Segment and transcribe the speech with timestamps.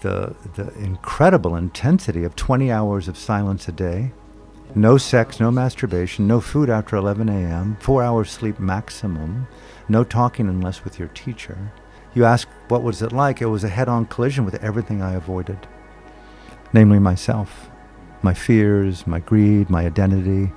[0.00, 4.12] the, the incredible intensity of 20 hours of silence a day,
[4.74, 9.46] no sex, no masturbation, no food after 11 a.m., four hours sleep maximum,
[9.88, 11.72] no talking unless with your teacher.
[12.14, 13.40] You ask, what was it like?
[13.40, 15.66] It was a head on collision with everything I avoided,
[16.72, 17.70] namely myself,
[18.22, 20.52] my fears, my greed, my identity.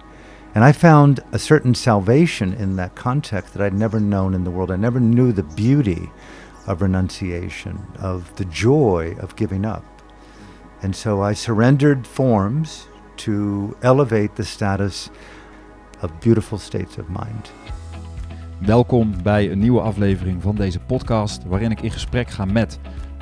[0.55, 4.51] And I found a certain salvation in that context that I'd never known in the
[4.51, 4.71] world.
[4.71, 6.09] I never knew the beauty
[6.68, 9.84] of renunciation, of the joy of giving up.
[10.81, 15.09] And so I surrendered forms to elevate the status
[16.02, 17.52] of beautiful states of mind.
[18.59, 22.80] Welkom bij een nieuwe aflevering van deze podcast, waarin ik in gesprek ga met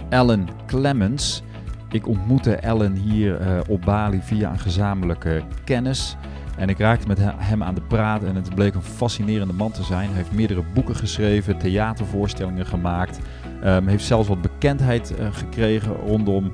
[0.10, 1.44] Alan Clemens.
[1.90, 6.18] Ik ontmoette Alan hier uh, op Bali via een gezamenlijke kennis.
[6.58, 9.84] En ik raakte met hem aan de praat en het bleek een fascinerende man te
[9.84, 10.08] zijn.
[10.08, 13.20] Hij heeft meerdere boeken geschreven, theatervoorstellingen gemaakt.
[13.64, 16.52] Um, heeft zelfs wat bekendheid uh, gekregen rondom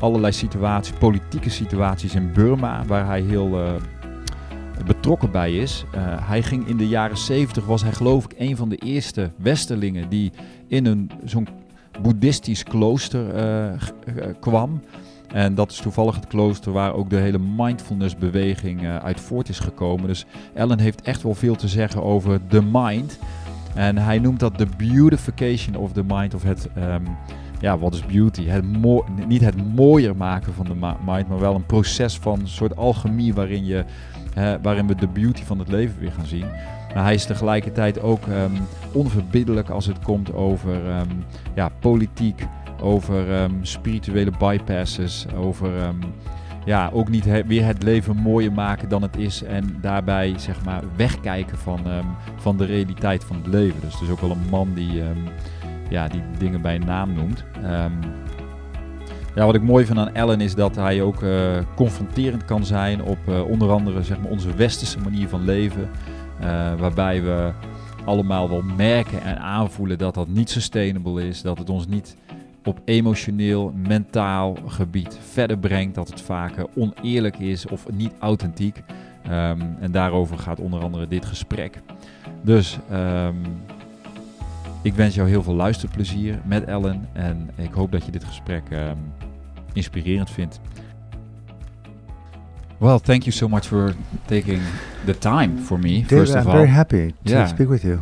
[0.00, 3.72] allerlei situaties, politieke situaties in Burma, waar hij heel uh,
[4.86, 5.84] betrokken bij is.
[5.94, 9.30] Uh, hij ging in de jaren 70, was hij geloof ik een van de eerste
[9.36, 10.32] westerlingen die
[10.66, 11.48] in een zo'n
[12.02, 13.24] boeddhistisch klooster
[14.40, 14.80] kwam.
[15.32, 19.58] En dat is toevallig het klooster waar ook de hele mindfulness-beweging uh, uit voort is
[19.58, 20.06] gekomen.
[20.06, 23.18] Dus Ellen heeft echt wel veel te zeggen over de mind.
[23.74, 27.16] En hij noemt dat de beautification of the mind, of het, um,
[27.60, 28.46] ja, wat is beauty?
[28.46, 28.64] Het
[29.26, 33.34] niet het mooier maken van de mind, maar wel een proces van een soort alchemie
[33.34, 33.84] waarin, je,
[34.62, 36.46] waarin we de beauty van het leven weer gaan zien.
[36.94, 38.52] Maar hij is tegelijkertijd ook um,
[38.92, 42.46] onverbiddelijk als het komt over um, ja, politiek,
[42.80, 45.98] over um, spirituele bypasses, over um,
[46.64, 50.82] ja, ook niet weer het leven mooier maken dan het is en daarbij zeg maar
[50.96, 52.06] wegkijken van, um,
[52.36, 53.80] van de realiteit van het leven.
[53.80, 55.02] Dus het is ook wel een man die,
[55.90, 57.44] ja, die dingen bij naam noemt.
[59.34, 63.02] ja, wat ik mooi vind aan Ellen is dat hij ook uh, confronterend kan zijn
[63.02, 65.90] op uh, onder andere zeg maar, onze westerse manier van leven.
[66.42, 67.52] Uh, waarbij we
[68.08, 72.16] allemaal wel merken en aanvoelen dat dat niet sustainable is, dat het ons niet
[72.64, 75.94] op emotioneel, mentaal gebied verder brengt.
[75.94, 78.82] Dat het vaak oneerlijk is of niet authentiek.
[79.26, 81.80] Um, en daarover gaat onder andere dit gesprek.
[82.42, 83.36] Dus um,
[84.82, 87.08] ik wens jou heel veel luisterplezier met Ellen.
[87.12, 88.96] En ik hoop dat je dit gesprek um,
[89.72, 90.60] inspirerend vindt.
[92.78, 93.94] Well, thank you so much for
[94.26, 94.60] taking
[95.04, 95.88] the time for me.
[95.88, 97.48] David, first of I'm all, very happy to Yeah.
[97.48, 97.98] speak with you.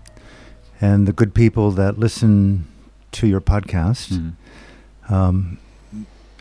[0.80, 2.66] And the good people that listen
[3.10, 4.10] to your podcast.
[4.10, 4.34] Mhm.
[5.08, 5.58] Um,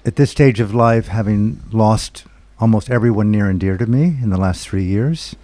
[0.06, 2.26] at this stage of life, having lost
[2.60, 5.36] almost everyone near and dear to me in the last three years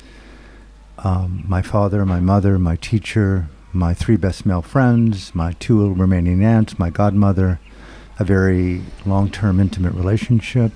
[1.04, 6.44] um, my father, my mother, my teacher, my three best male friends, my two remaining
[6.44, 7.60] aunts, my godmother,
[8.20, 10.72] a very long term intimate relationship.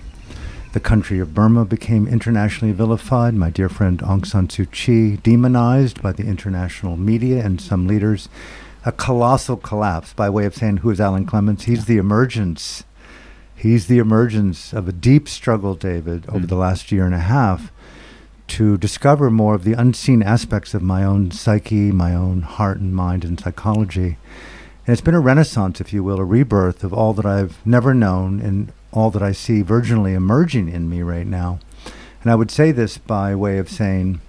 [0.73, 3.33] The country of Burma became internationally vilified.
[3.33, 8.27] My dear friend Aung San Suu Kyi demonized by the international media and some leaders
[8.85, 11.63] a colossal collapse by way of saying who is Alan Clements.
[11.65, 12.83] He's the emergence.
[13.55, 16.49] He's the emergence of a deep struggle, David, over Mm.
[16.49, 17.71] the last year and a half
[18.47, 22.93] to discover more of the unseen aspects of my own psyche, my own heart and
[22.93, 24.17] mind and psychology.
[24.85, 27.95] And it's been a renaissance, if you will, a rebirth of all that I've never
[27.95, 31.57] known and all that I see virginally emerging in me right now.
[32.21, 34.19] And I would say this by way of saying,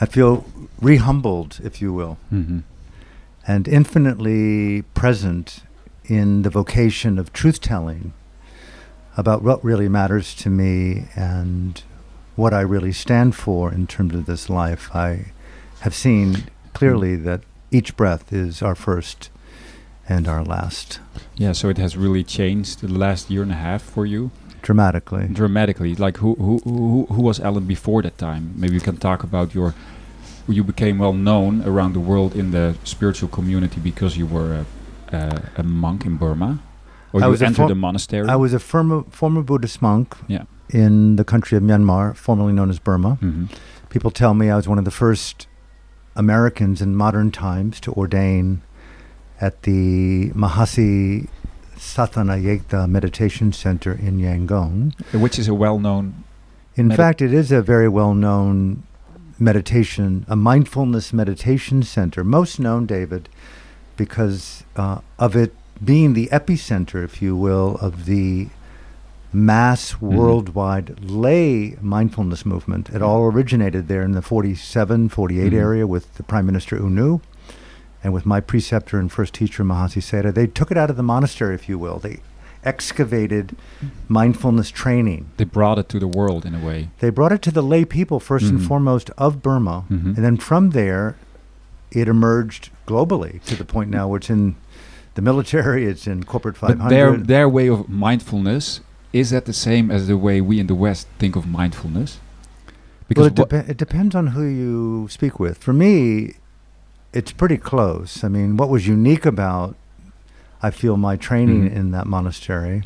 [0.00, 0.44] I feel
[0.82, 2.62] rehumbled, if you will, Mhm.
[3.46, 5.60] And infinitely present
[6.06, 8.12] in the vocation of truth telling
[9.16, 11.82] about what really matters to me and
[12.36, 14.94] what I really stand for in terms of this life.
[14.94, 15.26] I
[15.80, 19.30] have seen clearly that each breath is our first
[20.08, 21.00] and our last,
[21.36, 25.26] Yeah, so it has really changed the last year and a half for you dramatically.
[25.28, 25.94] dramatically.
[25.94, 28.52] Like who who who, who was Alan before that time?
[28.56, 29.74] Maybe you can talk about your.
[30.48, 34.64] You became well known around the world in the spiritual community because you were
[35.12, 36.58] a, a, a monk in Burma,
[37.12, 38.28] or I you was entered a monastery.
[38.28, 40.44] I was a former, former Buddhist monk Yeah.
[40.68, 43.16] in the country of Myanmar, formerly known as Burma.
[43.22, 43.48] Mhm.
[43.88, 45.46] People tell me I was one of the first
[46.16, 48.60] Americans in modern times to ordain
[49.40, 51.28] at the Mahasi
[51.78, 54.92] Sasana Yeiktha Meditation Center in Yangon.
[55.12, 56.24] which is a well-known.
[56.76, 58.82] In fact, it is a very well known
[59.44, 63.28] meditation, a mindfulness meditation center, most known, David,
[63.96, 65.54] because uh, of it
[65.84, 68.48] being the epicenter, if you will, of the
[69.32, 72.88] mass worldwide lay mindfulness movement.
[72.90, 75.56] It all originated there in the 47, 48 Mhm.
[75.58, 77.20] area with the Prime Minister U Nu
[78.02, 80.32] and with my preceptor and first teacher, Mahasi Sayadaw.
[80.34, 81.98] They took it out of the monastery, if you will.
[81.98, 82.20] They
[82.64, 83.56] excavated
[84.08, 85.26] mindfulness training.
[85.36, 86.88] They brought it to the world in a way.
[87.00, 88.66] They brought it to the lay people 1st and Mhm.
[88.66, 90.16] foremost of Burma, Mhm.
[90.16, 91.16] and then from there,
[91.92, 94.56] it emerged globally to the point now where it's in
[95.14, 96.82] the military, it's in corporate 500.
[96.84, 98.80] But their their way of mindfulness
[99.12, 102.18] is that the same as the way we in the West think of mindfulness?
[103.16, 105.58] well, it, depe- it depends on who you speak with.
[105.58, 106.34] For me,
[107.12, 108.24] it's pretty close.
[108.24, 109.76] I mean, what was unique about,
[110.64, 111.76] I feel, my training Mhm.
[111.76, 112.84] in that monastery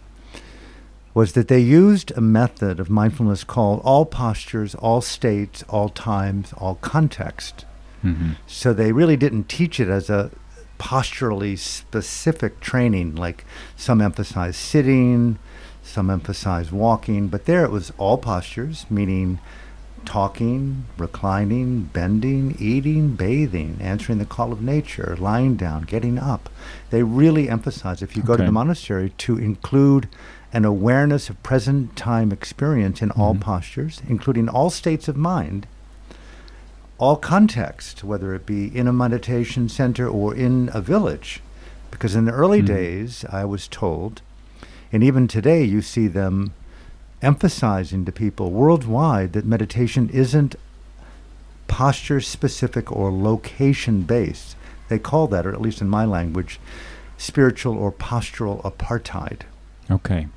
[1.15, 6.53] was that they used a method of mindfulness called all postures, all states, all times,
[6.59, 7.65] all context.
[8.05, 8.35] Mhm.
[8.49, 10.31] So they really didn't teach it as a
[10.79, 13.45] posturally specific training, like
[13.77, 15.39] some emphasize sitting,
[15.83, 19.39] some emphasize walking, but there it was all postures, meaning
[20.09, 26.49] talking, reclining, bending, eating, bathing, answering the call of nature, lying down, getting up.
[26.89, 30.09] They really emphasize, if you go to the monastery, to include
[30.51, 33.41] an awareness of present time experience in all Mhm.
[33.41, 35.67] postures, including all states of mind
[37.01, 41.41] all context, whether it be in a meditation center or in a village.
[41.93, 42.67] Because in the early Mhm.
[42.67, 44.21] days, I was told,
[44.93, 46.55] and even today, you see them
[47.23, 50.55] emphasizing to people worldwide that meditation isn't
[51.67, 54.57] posture specific or location based.
[54.89, 56.59] They call that, or at least in my language,
[57.19, 59.41] spiritual or postural apartheid.
[59.91, 60.29] Okay.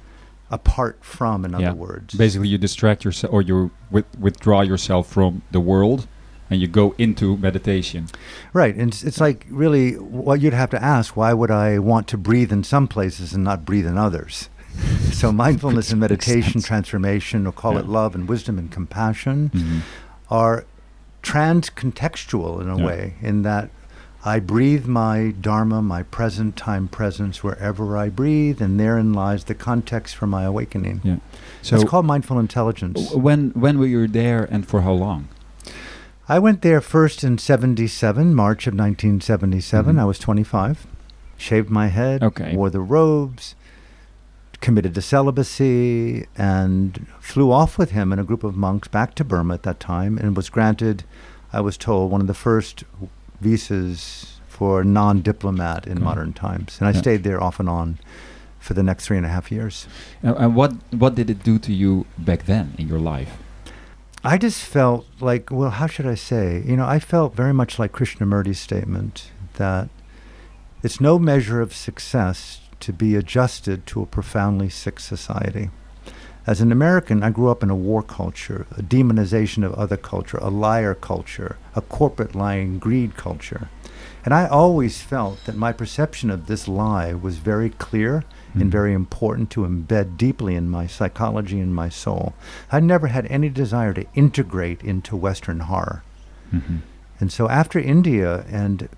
[0.50, 1.70] Apart from, in Yeah.
[1.70, 2.14] other words.
[2.16, 6.08] Basically, you distract yourself or you with, withdraw yourself from the world
[6.50, 8.08] and you go into meditation.
[8.52, 12.10] Right, and it's, it's like really what you'd have to ask: Why would I want
[12.10, 14.50] to breathe in some places and not breathe in others?
[15.12, 19.80] So mindfulness and meditation, transformation, or call it love and wisdom and compassion, Mhm.
[20.30, 20.66] are
[21.22, 22.86] trans-contextual in a Yeah.
[22.86, 23.70] way, in that
[24.24, 29.56] I breathe my dharma, my present time presence wherever I breathe, and therein lies the
[29.56, 31.02] context for my awakening.
[31.04, 31.16] Yeah.
[31.64, 33.12] So it's called mindful intelligence.
[33.14, 35.28] when when were you there and for how long?
[36.30, 39.96] I went there first in 77, March of 1977.
[39.96, 40.00] Mhm.
[40.00, 40.86] I was 25.
[41.38, 42.56] Shaved my head, Okay.
[42.56, 43.56] wore the robes,
[44.62, 49.24] committed to celibacy, and flew off with him and a group of monks back to
[49.24, 51.04] Burma at that time and was granted,
[51.52, 52.84] I was told, one of the first
[53.42, 56.04] visas for non diplomat in Okay.
[56.04, 56.78] modern times.
[56.80, 57.00] And I Yeah.
[57.00, 57.98] stayed there off and on
[58.60, 59.88] for the next three and a half years.
[60.22, 63.38] And, and what what did it do to you back then in your life?
[64.24, 66.64] I just felt like, well, how should I say?
[66.68, 69.90] You know, I felt very much like Krishnamurti's statement that
[70.84, 75.70] it's no measure of success to be adjusted to a profoundly sick society.
[76.48, 80.38] As an American, I grew up in a war culture, a demonization of other culture,
[80.42, 83.70] a liar culture, a corporate lying greed culture.
[84.26, 88.24] And I always felt that my perception of this lie was very clear
[88.56, 88.62] Mhm.
[88.62, 92.34] and very important to embed deeply in my psychology and my soul.
[92.72, 96.04] I never had any desire to integrate into Western horror.
[96.54, 96.82] Mhm.
[97.20, 98.90] And so after India and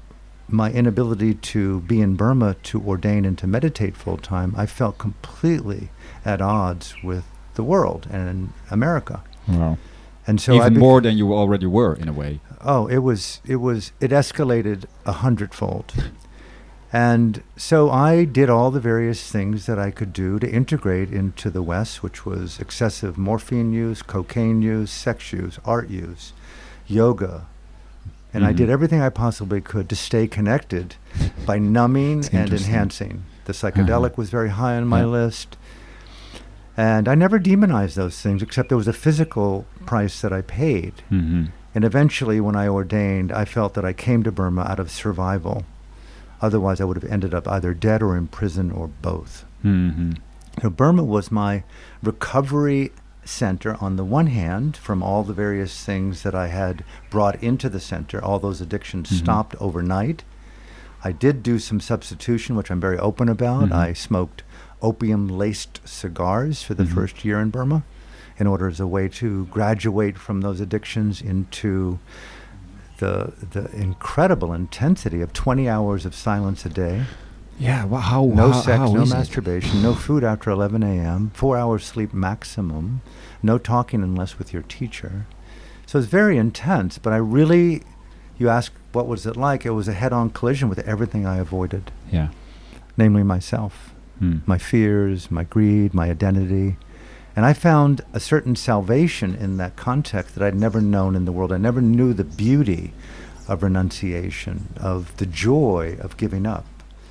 [0.48, 4.98] my inability to be in Burma to ordain and to meditate full time, I felt
[4.98, 5.90] completely
[6.25, 7.25] at odds with
[7.56, 9.24] the world and America.
[9.48, 9.78] Wow.
[10.25, 12.40] And so I Even more than you already were in a way.
[12.62, 15.94] Oh, it was it was it escalated a hundredfold.
[16.96, 21.50] And so I did all the various things that I could do to integrate into
[21.50, 26.34] the West, which was excessive morphine use, cocaine use, sex use, art use,
[26.86, 27.48] yoga.
[28.34, 28.56] And I Mhm.
[28.58, 30.96] did everything I possibly could to stay connected
[31.46, 33.24] by numbing and enhancing.
[33.46, 35.06] The psychedelic was very high on my Yeah.
[35.08, 35.58] list.
[36.75, 40.94] And I never demonized those things, except there was a physical price that I paid.
[41.12, 41.50] Mhm.
[41.75, 45.63] And eventually, when I ordained, I felt that I came to Burma out of survival.
[46.42, 49.46] Otherwise, I would have ended up either dead or in prison or both.
[49.63, 50.18] Mhm.
[50.62, 51.63] So, Burma was my
[52.02, 52.92] recovery
[53.25, 57.70] center on the one hand from all the various things that I had brought into
[57.70, 58.24] the center.
[58.24, 59.18] All those addictions Mhm.
[59.24, 60.24] stopped overnight.
[61.03, 63.70] I did do some substitution, which I'm very open about.
[63.70, 63.74] Mhm.
[63.74, 64.44] I smoked
[64.82, 66.94] opium laced cigars for the Mhm.
[66.94, 67.84] first year in Burma
[68.38, 72.00] in order as a way to graduate from those addictions into
[73.00, 77.03] the the incredible intensity of 20 hours of silence a day,
[77.63, 77.86] Yeah.
[77.86, 81.86] Well, how no how, sex, how no masturbation, no food after 11 a.m., four hours
[81.86, 83.01] sleep maximum,
[83.41, 85.25] no talking unless with your teacher.
[85.86, 87.84] So it's very intense, but I really,
[88.38, 89.65] you ask what was it like?
[89.65, 92.27] It was a head-on collision with everything I avoided, Yeah.
[92.98, 94.38] namely myself Hmm.
[94.46, 96.75] my fears, my greed, my identity.
[97.36, 101.32] And I found a certain salvation in that context that I'd never known in the
[101.32, 101.51] world.
[101.51, 102.93] I never knew the beauty
[103.48, 106.65] of renunciation, of the joy of giving up.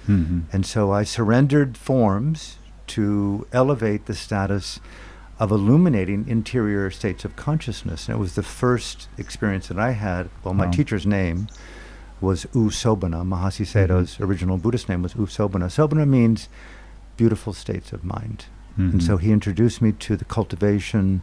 [0.08, 0.42] Mhm.
[0.52, 2.56] And so I surrendered forms
[2.88, 4.80] to elevate the status
[5.38, 8.08] of illuminating interior states of consciousness.
[8.08, 10.28] And it was the first experience that I had.
[10.44, 10.70] Well, my Wow.
[10.72, 11.46] teacher's name
[12.20, 13.24] was U Sobana.
[13.26, 15.66] Mahasi Sayadaw's original Buddhist name was U Sobana.
[15.70, 16.48] Sobana means
[17.16, 18.44] beautiful states of mind.
[18.76, 19.02] And Mhm.
[19.02, 21.22] so he introduced me to the cultivation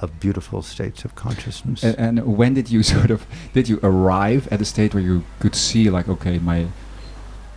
[0.00, 1.84] of beautiful states of consciousness.
[1.84, 5.24] A- And when did you sort of did you arrive at a state where you
[5.40, 6.66] could see like okay my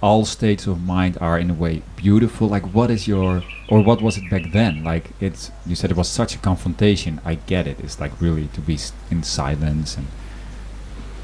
[0.03, 2.50] all states of mind are in a way beautiful.
[2.50, 4.83] Like what is your or what was it back then?
[4.83, 7.22] Like it's you said it was such a confrontation.
[7.24, 7.79] I get it.
[7.79, 8.77] It's like really to be
[9.10, 10.07] in silence and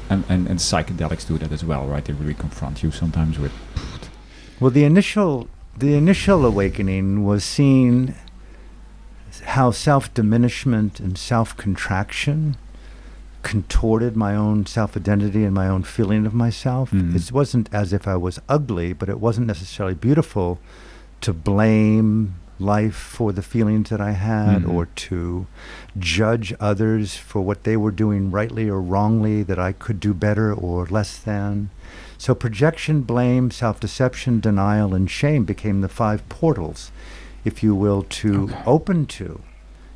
[0.08, 2.04] and, and and psychedelics do that as well right?
[2.04, 3.52] They really confront you sometimes with
[4.58, 8.14] Well, the initial the initial awakening was seeing
[9.56, 12.56] how self diminishment and self contraction
[13.42, 16.90] contorted my own self identity and my own feeling of myself.
[16.90, 17.14] Mhm.
[17.16, 20.58] It wasn't as if I was ugly, but it wasn't necessarily beautiful
[21.22, 24.72] to blame life for the feelings that I had Mhm.
[24.74, 25.46] or to
[25.98, 30.52] judge others for what they were doing rightly or wrongly that I could do better
[30.52, 31.70] or less than.
[32.18, 36.90] So projection, blame, self-deception, denial, and shame became the five portals,
[37.46, 38.58] if you will, to Okay.
[38.66, 39.40] open to,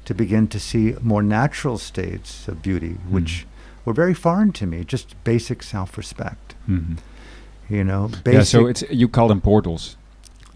[0.04, 3.46] to begin to see more natural states of beauty, which
[3.84, 4.84] were very foreign to me.
[4.84, 6.54] Just basic self-respect,
[7.68, 8.08] you know.
[8.24, 9.96] Basic, yeah so it's you call them portals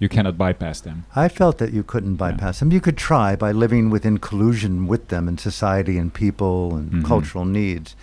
[0.01, 2.71] you cannot bypass them I felt that you couldn't bypass them.
[2.73, 7.05] You could try by living within collusion with them in society and people and Mhm.
[7.05, 7.97] cultural needs.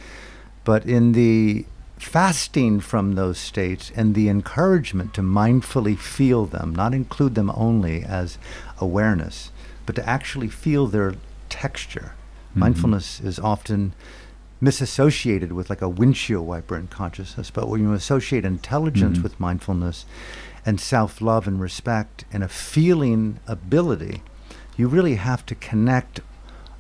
[0.66, 1.66] But in the
[1.98, 8.04] fasting from those states and the encouragement to mindfully feel them, not include them only
[8.04, 8.38] as
[8.80, 9.52] awareness,
[9.86, 11.16] but to actually feel their
[11.50, 12.14] texture.
[12.56, 12.60] Mhm.
[12.60, 13.94] Mindfulness is often
[14.62, 19.24] misassociated with like a windshield wiper in consciousness, but when you associate intelligence Mhm.
[19.24, 20.06] with mindfulness
[20.66, 24.24] and self love and respect and a feeling ability,
[24.78, 26.22] you really have to connect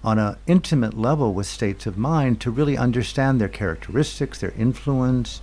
[0.03, 5.41] on an intimate level with states of mind to really understand their characteristics, their influence,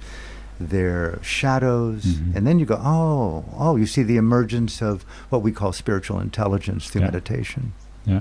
[0.61, 2.05] their shadows.
[2.05, 2.37] Mhm.
[2.37, 6.21] And then you go, oh, oh, you see the emergence of what we call spiritual
[6.21, 7.09] intelligence through Yeah.
[7.09, 7.73] meditation.
[8.05, 8.21] yeah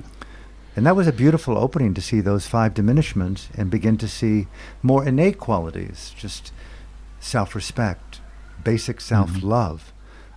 [0.75, 4.47] And that was a beautiful opening to see those five diminishments and begin to see
[4.81, 6.51] more innate qualities, just
[7.19, 8.21] self respect,
[8.63, 9.91] basic self love.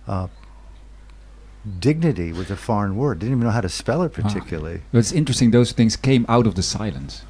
[0.07, 0.27] Uh,
[1.79, 4.21] dignity was a foreign word, didn't even know how to spell it Ah.
[4.21, 4.81] particularly.
[4.91, 7.23] But it's interesting those things came out of the silence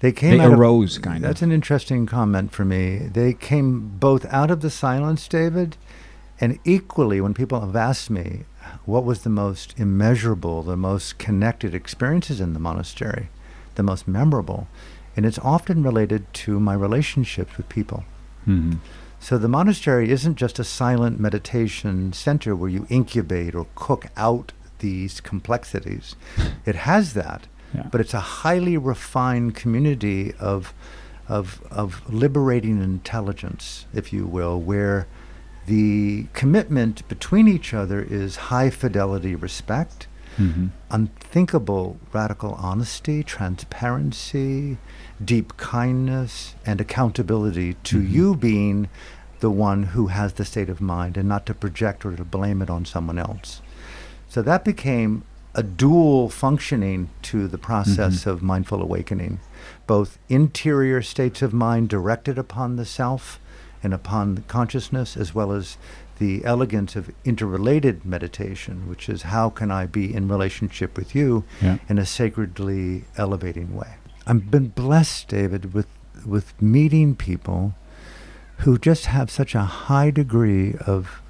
[0.00, 1.22] They came they out of- arose kind of.
[1.22, 2.96] That's an interesting comment for me.
[3.12, 5.76] They came both out of the silence, David,
[6.40, 8.42] and equally when people have asked me
[8.84, 13.28] what was the most immeasurable, the most connected experiences in the monastery,
[13.76, 14.66] the most memorable,
[15.16, 18.04] and it's often related to my relationships with people.
[18.46, 18.78] Mhm.
[19.20, 24.52] So the monastery isn't just a silent meditation center where you incubate or cook out
[24.80, 26.16] these complexities.
[26.66, 27.86] It has that, Yeah.
[27.92, 30.74] but it's a highly refined community of,
[31.28, 35.06] of, of liberating intelligence, if you will, where
[35.66, 40.06] the commitment between each other is high fidelity respect,
[40.38, 40.70] Mhm.
[40.90, 44.78] unthinkable radical honesty, transparency,
[45.24, 48.10] deep kindness, and accountability to Mhm.
[48.10, 48.88] you being
[49.40, 52.62] the one who has the state of mind and not to project or to blame
[52.62, 53.60] it on someone else.
[54.28, 58.30] So that became a dual functioning to the process Mhm.
[58.30, 59.38] of mindful awakening,
[59.86, 63.38] both interior states of mind directed upon the self
[63.82, 65.76] and upon consciousness, as well as
[66.18, 71.44] the elegance of interrelated meditation, which is how can I be in relationship with you
[71.60, 71.78] Yeah.
[71.88, 73.94] in a sacredly elevating way.
[74.26, 75.86] I've been blessed, David, with
[76.24, 77.74] with meeting people
[78.58, 81.20] who just have such a high degree of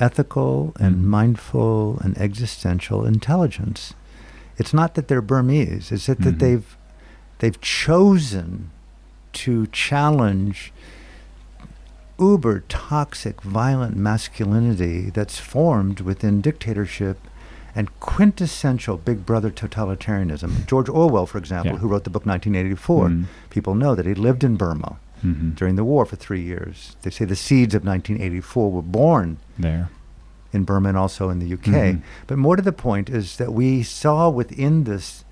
[0.00, 1.02] ethical and Mhm.
[1.04, 3.92] mindful and existential intelligence.
[4.56, 6.24] It's not that they're Burmese; it's that, Mhm.
[6.24, 6.76] that they've
[7.40, 8.70] they've chosen
[9.34, 10.72] to challenge
[12.18, 17.18] uber toxic, violent masculinity that's formed within dictatorship
[17.74, 20.66] and quintessential big brother totalitarianism.
[20.66, 21.78] George Orwell, for example, Yeah.
[21.78, 23.24] who wrote the book 1984, Mm.
[23.50, 25.54] people know that he lived in Burma Mhm.
[25.54, 26.96] during the war for three years.
[27.02, 29.90] They say the seeds of 1984 were born there
[30.52, 31.92] in Burma and also in the UK.
[31.92, 32.02] Mhm.
[32.26, 35.24] But more to the point is that we saw within this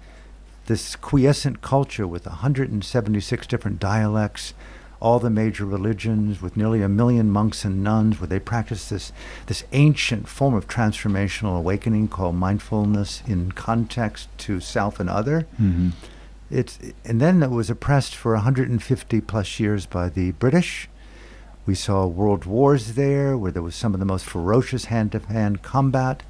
[0.67, 4.53] this quiescent culture with 176 different dialects,
[5.01, 9.13] all the major religions, with nearly a million monks and nuns, where they practice this
[9.47, 15.47] this ancient form of transformational awakening called mindfulness in context to self and other.
[15.61, 15.93] Mhm.
[16.51, 20.89] It's and then it was oppressed for 150 plus years by the British.
[21.67, 26.23] We saw world wars there, where there was some of the most ferocious hand-to-hand combat.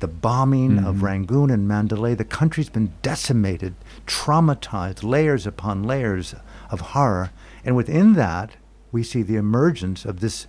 [0.00, 1.02] The bombing of Mhm.
[1.02, 3.74] Rangoon and Mandalay, the country's been decimated,
[4.06, 6.34] traumatized, layers upon layers
[6.70, 7.30] of horror.
[7.64, 8.52] And within that,
[8.92, 10.46] we see the emergence of this,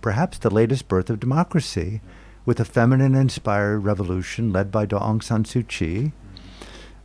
[0.00, 2.00] perhaps the latest birth of democracy,
[2.46, 6.12] with a feminine inspired revolution led by Aung San Suu Kyi,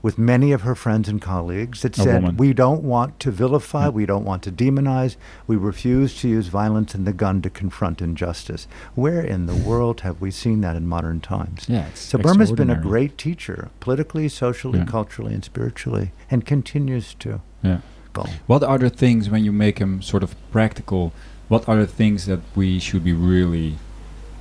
[0.02, 2.38] with many of her friends and colleagues that A said, woman.
[2.38, 3.90] we don't want to vilify, Yeah.
[3.90, 8.02] we don't want to demonize, we refuse to use violence and the gun to confront
[8.02, 8.68] injustice.
[8.96, 11.66] Where in the world have we seen that in modern times?
[11.68, 14.86] Yeah, it's So Burma's been a great teacher, politically, socially, Yeah.
[14.86, 17.80] culturally, and spiritually, and continues to Yeah.
[18.14, 18.26] go.
[18.48, 21.12] What are the things when you make them sort of practical?
[21.50, 23.78] What are the things that we should be really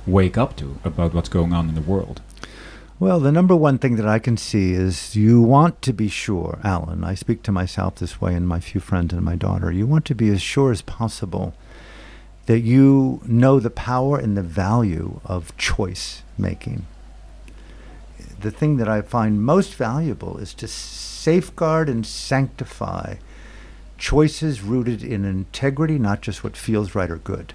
[0.07, 2.21] wake up to about what's going on in the world?
[3.01, 6.59] Well, the number one thing that I can see is you want to be sure,
[6.65, 7.05] Alan.
[7.05, 9.71] I speak to myself this way and my few friends and my daughter.
[9.71, 11.53] You want to be as sure as possible
[12.47, 16.87] that you know the power and the value of choice making.
[18.41, 23.15] The thing that I find most valuable is to safeguard and sanctify
[23.97, 27.53] choices rooted in integrity, not just what feels right or good.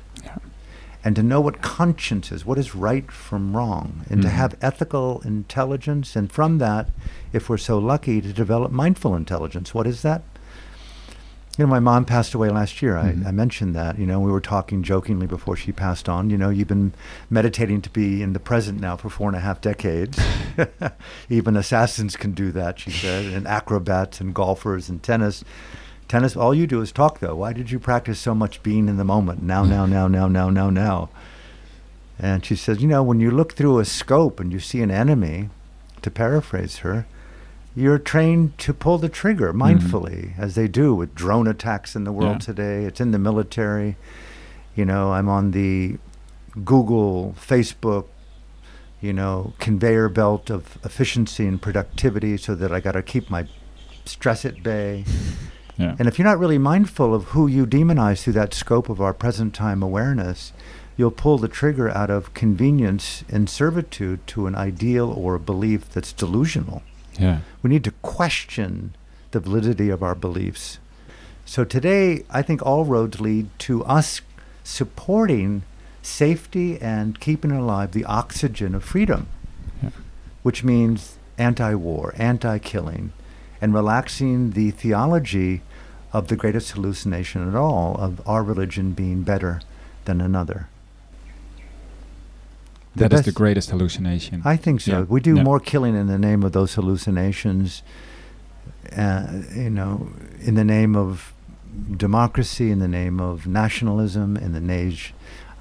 [1.04, 4.32] And to know what conscience is, what is right from wrong, and to Mhm.
[4.32, 6.88] have ethical intelligence, and from that,
[7.32, 9.74] if we're so lucky, to develop mindful intelligence.
[9.74, 10.22] What is that?
[11.56, 12.96] You know, my mom passed away last year.
[12.96, 13.96] I, I mentioned that.
[13.96, 16.28] You know, we were talking jokingly before she passed on.
[16.30, 16.94] You know, you've been
[17.30, 20.18] meditating to be in the present now for four and a half decades.
[21.28, 25.44] Even assassins can do that, she said, and acrobats and golfers and tennis.
[26.14, 27.34] Tennis, all you do is talk, though.
[27.34, 29.42] Why did you practice so much being in the moment?
[29.42, 31.08] Now, now, now, now, now, now, now.
[32.20, 34.92] And she says, you know, when you look through a scope and you see an
[34.92, 35.48] enemy,
[36.02, 37.08] to paraphrase her,
[37.74, 39.62] you're trained to pull the trigger mm-hmm.
[39.62, 42.46] mindfully, as they do with drone attacks in the world Yeah.
[42.46, 42.84] today.
[42.84, 43.96] It's in the military.
[44.76, 45.98] You know, I'm on the
[46.64, 48.06] Google, Facebook,
[49.00, 53.48] you know, conveyor belt of efficiency and productivity so that I got to keep my
[54.04, 55.04] stress at bay.
[55.76, 55.96] Yeah.
[55.98, 59.12] And if you're not really mindful of who you demonize through that scope of our
[59.12, 60.52] present time awareness,
[60.96, 65.88] you'll pull the trigger out of convenience and servitude to an ideal or a belief
[65.90, 66.82] that's delusional.
[67.18, 67.38] yeah.
[67.62, 68.94] We need to question
[69.32, 70.78] the validity of our beliefs.
[71.44, 74.20] So today, I think all roads lead to us
[74.62, 75.62] supporting
[76.02, 79.26] safety and keeping alive the oxygen of freedom,
[79.82, 79.90] Yeah.
[80.42, 83.12] which means anti war, anti killing,
[83.64, 85.62] and relaxing the theology
[86.12, 89.58] of the greatest hallucination at all of our religion being better
[90.04, 90.68] than another.
[92.94, 94.42] The That is the greatest hallucination.
[94.44, 94.90] I think so.
[94.90, 95.00] Yeah.
[95.08, 95.42] We do Yeah.
[95.42, 97.82] more killing in the name of those hallucinations,
[98.94, 100.08] uh, you know,
[100.42, 101.32] in the name of
[101.96, 104.94] democracy, in the name of nationalism, in the name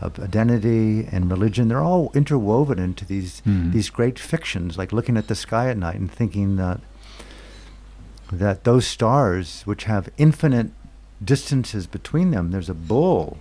[0.01, 1.69] of identity and religion.
[1.69, 3.71] They're all interwoven into these Mhm.
[3.71, 6.81] these great fictions, like looking at the sky at night and thinking that
[8.39, 10.71] that those stars, which have infinite
[11.23, 13.37] distances between them, there's a bull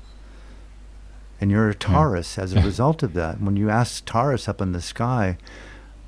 [1.40, 1.78] and you're a hmm.
[1.78, 3.40] Taurus as a result of that.
[3.40, 5.36] When you ask Taurus up in the sky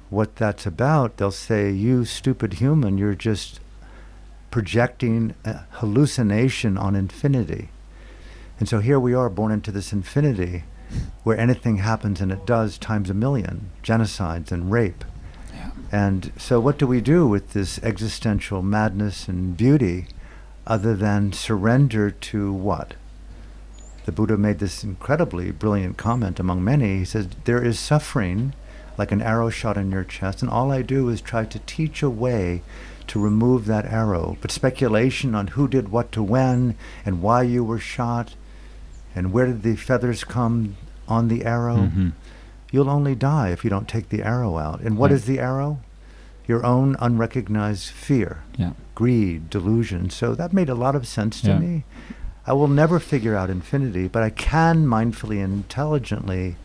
[0.08, 3.58] what that's about, they'll say, You stupid human, you're just
[4.52, 7.70] projecting a hallucination on infinity.
[8.60, 10.62] And so here we are born into this infinity
[11.24, 15.04] where anything happens and it does times a million genocides and rape.
[15.94, 20.08] And so, what do we do with this existential madness and beauty
[20.66, 22.94] other than surrender to what?
[24.04, 26.98] The Buddha made this incredibly brilliant comment among many.
[26.98, 28.54] He says, There is suffering
[28.98, 32.02] like an arrow shot in your chest, and all I do is try to teach
[32.02, 32.62] a way
[33.06, 34.36] to remove that arrow.
[34.40, 36.74] But speculation on who did what to when
[37.06, 38.34] and why you were shot
[39.14, 40.74] and where did the feathers come
[41.06, 42.12] on the arrow, Mhm.
[42.74, 44.80] You'll only die if you don't take the arrow out.
[44.80, 45.14] And what Yeah.
[45.18, 45.78] is the arrow?
[46.48, 48.72] Your own unrecognized fear, Yeah.
[48.96, 50.10] greed, delusion.
[50.10, 51.58] So that made a lot of sense to Yeah.
[51.60, 51.84] me.
[52.48, 56.56] I will never figure out infinity, but I can mindfully and intelligently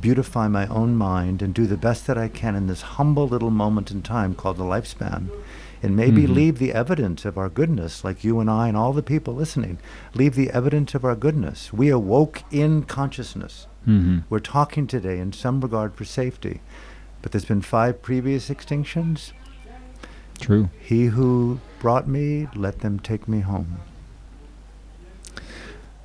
[0.00, 3.50] beautify my own mind and do the best that I can in this humble little
[3.50, 5.30] moment in time called the lifespan.
[5.82, 6.34] And maybe Mhm.
[6.34, 9.78] leave the evidence of our goodness, like you and I and all the people listening,
[10.14, 11.72] leave the evidence of our goodness.
[11.72, 13.66] We awoke in consciousness.
[13.86, 14.24] Mhm.
[14.28, 16.60] We're talking today in some regard for safety,
[17.22, 19.32] but there's been five previous extinctions.
[20.40, 20.68] True.
[20.80, 23.78] He who brought me, let them take me home.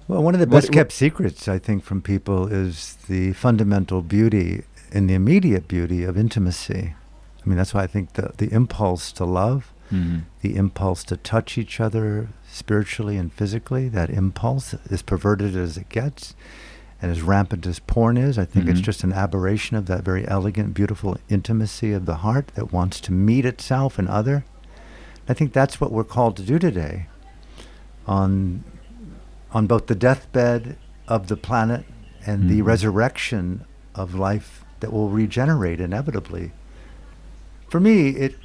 [0.08, 4.02] Well, one of the What- best kept secrets, I think, from people is the fundamental
[4.02, 6.94] beauty and the immediate beauty of intimacy.
[7.44, 10.22] I mean, that's why I think the, the impulse to love, Mhm.
[10.42, 15.90] the impulse to touch each other spiritually and physically, that impulse, as perverted as it
[15.90, 16.36] gets,
[17.02, 18.84] And as rampant as porn is, I think it's Mhm.
[18.84, 23.12] just an aberration of that very elegant, beautiful intimacy of the heart that wants to
[23.12, 24.44] meet itself and other.
[25.28, 27.08] I think that's what we're called to do today
[28.08, 28.64] on
[29.54, 30.78] on both the deathbed
[31.10, 31.84] of the planet
[32.26, 32.66] and the Mhm.
[32.66, 33.62] resurrection
[33.96, 36.52] of life that will regenerate inevitably.
[37.70, 38.36] For me, it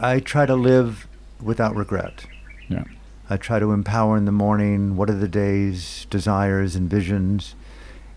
[0.00, 1.06] I try to live
[1.42, 2.26] without regret.
[2.68, 2.84] Yeah.
[3.28, 7.54] I try to empower in the morning what are the day's desires and visions.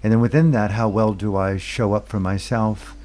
[0.03, 2.95] And then within that, how well do I show up for myself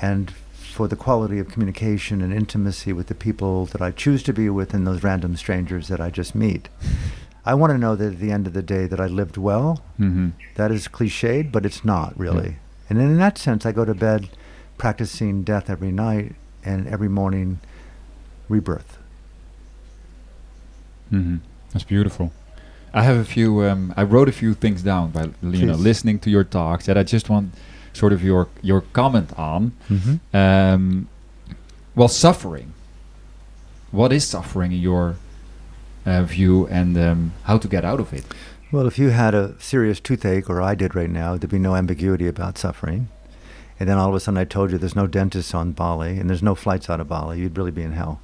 [0.00, 4.32] and for the quality of communication and intimacy with the people that I choose to
[4.32, 6.68] be with and those random strangers that I just meet.
[7.44, 9.82] I want to know that at the end of the day that I lived well.
[9.98, 12.56] hmm That is cliched, but it's not really.
[12.88, 14.30] And in that sense, I go to bed
[14.78, 17.60] practicing death every night and every morning
[18.48, 18.98] rebirth.
[21.10, 21.36] hmm
[21.72, 22.32] That's beautiful.
[22.94, 23.64] I have a few.
[23.64, 26.98] Um, I wrote a few things down by you know listening to your talks that
[26.98, 27.54] I just want
[27.92, 29.72] sort of your your comment on.
[29.88, 30.36] Mm-hmm.
[30.36, 31.08] Um,
[31.94, 32.74] well, suffering.
[33.90, 35.16] What is suffering in your
[36.06, 38.24] uh, view, and um, how to get out of it?
[38.70, 41.76] Well, if you had a serious toothache, or I did right now, there'd be no
[41.76, 43.08] ambiguity about suffering.
[43.78, 46.30] And then all of a sudden I told you there's no dentists on Bali and
[46.30, 48.20] there's no flights out of Bali, you'd really be in hell.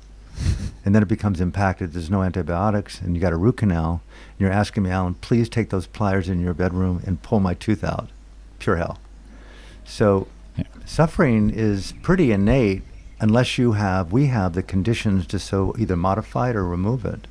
[0.84, 1.92] And then it becomes impacted.
[1.92, 4.02] There's no antibiotics and you got a root canal.
[4.32, 7.54] And you're asking me, Alan, please take those pliers in your bedroom and pull my
[7.54, 8.08] tooth out.
[8.58, 8.98] Pure hell.
[9.84, 10.64] So Yeah.
[10.84, 12.82] suffering is pretty innate
[13.20, 17.26] unless you have, we have the conditions to so either modify it or remove it.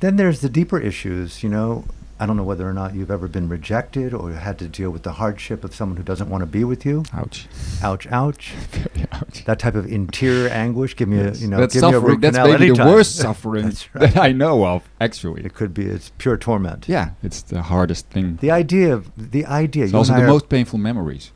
[0.00, 1.84] Then there's the deeper issues, you know.
[2.18, 5.02] I don't know whether or not you've ever been rejected or had to deal with
[5.02, 7.04] the hardship of someone who doesn't want to be with you.
[7.12, 7.46] Ouch.
[7.82, 8.54] Ouch, ouch.
[9.12, 9.44] Ouch.
[9.44, 10.96] That type of interior anguish.
[10.96, 11.38] Give me Yes.
[11.38, 12.10] a, you know, that's give me a suffering.
[12.12, 12.86] root That's maybe anytime.
[12.86, 14.12] the worst suffering right.
[14.14, 14.88] that I know of.
[15.00, 15.84] Actually, It could be.
[15.86, 16.88] It's pure torment.
[16.88, 18.36] yeah, it's the hardest thing.
[18.40, 19.84] The idea of the idea.
[19.84, 21.32] It's you also the most painful memories.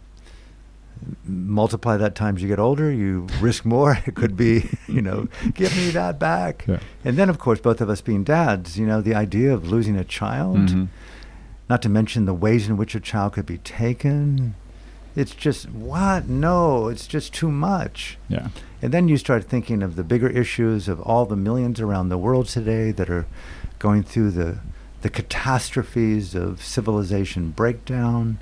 [1.24, 3.98] Multiply that times you get older, you risk more.
[4.06, 6.64] It could be, you know, give me that back.
[6.68, 6.80] Yeah.
[7.04, 9.96] And then, of course, both of us being dads, you know, the idea of losing
[9.96, 10.88] a child, Mhm.
[11.68, 14.54] not to mention the ways in which a child could be taken.
[15.16, 16.28] It's just, what?
[16.28, 18.16] No, it's just too much.
[18.28, 18.48] Yeah.
[18.82, 22.18] And then you start thinking of the bigger issues of all the millions around the
[22.18, 23.26] world today that are
[23.78, 24.58] going through the,
[25.02, 28.38] the catastrophes of civilization breakdown.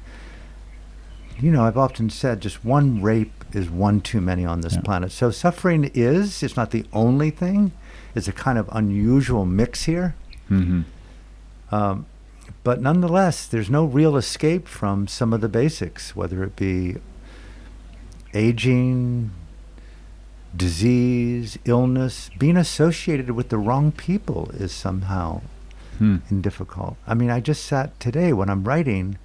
[1.41, 4.81] You know, I've often said just one rape is one too many on this Yeah.
[4.81, 5.13] planet.
[5.13, 7.73] So suffering is, it's not the only thing.
[8.15, 10.15] It's a kind of unusual mix here.
[10.49, 10.83] hmm
[11.71, 12.07] Um,
[12.65, 16.97] but nonetheless, there's no real escape from some of the basics, whether it be
[18.35, 19.31] aging,
[20.57, 22.31] disease, illness.
[22.39, 25.43] Being associated with the wrong people is somehow
[25.99, 26.17] Hmm.
[26.41, 26.97] difficult.
[27.07, 29.19] I mean, I just sat today when I'm writing.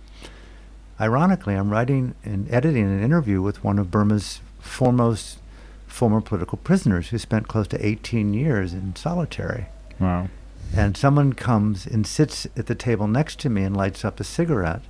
[1.00, 5.40] Ironically, I'm writing and editing an interview with one of Burma's foremost
[5.88, 9.68] former political prisoners who spent close to 18 years in solitary
[10.00, 10.28] Wow.
[10.76, 14.24] and someone comes and sits at the table next to me and lights up a
[14.24, 14.82] cigarette.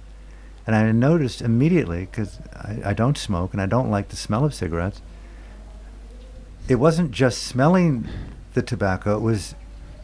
[0.66, 4.46] And I noticed immediately, because I, I don't smoke and I don't like the smell
[4.46, 5.02] of cigarettes,
[6.70, 8.08] it wasn't just smelling
[8.54, 9.56] the tobacco, it was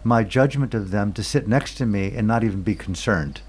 [0.03, 3.39] my judgment of them to sit next to me and not even be concerned.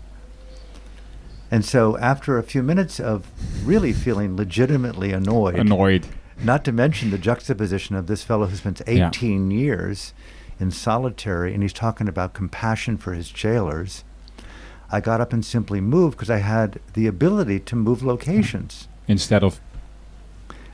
[1.50, 3.26] And so after a few minutes of
[3.66, 6.06] really feeling legitimately annoyed, Annoyed.
[6.42, 9.08] not to mention the juxtaposition of this fellow who spends Yeah.
[9.08, 10.12] 18 years
[10.60, 14.04] in solitary and he's talking about compassion for his jailers.
[14.92, 18.86] I got up and simply moved because I had the ability to move locations.
[19.08, 19.60] Instead of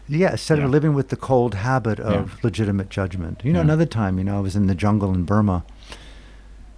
[0.09, 0.67] Yeah, instead Yeah.
[0.67, 2.37] of living with the cold habit of Yeah.
[2.45, 3.41] legitimate judgment.
[3.43, 3.65] You know, Yeah.
[3.65, 5.65] another time, you know, I was in the jungle in Burma.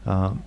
[0.06, 0.42] Um,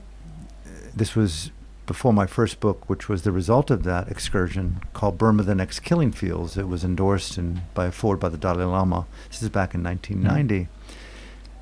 [0.95, 1.51] this was
[1.91, 5.81] before my first book, which was the result of that excursion, called Burma: The Next
[5.81, 6.55] Killing Fields.
[6.55, 9.07] It was endorsed in, by a by the Dalai Lama.
[9.27, 10.69] This is back in 1990,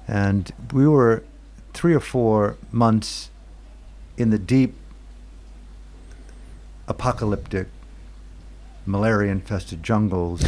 [0.07, 1.23] and we were
[1.73, 3.31] three or four months
[4.17, 4.75] in the deep
[6.87, 7.67] apocalyptic
[8.85, 10.45] malaria-infested jungles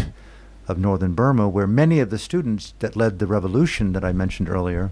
[0.68, 4.48] of northern Burma, where many of the students that led the revolution that I mentioned
[4.48, 4.92] earlier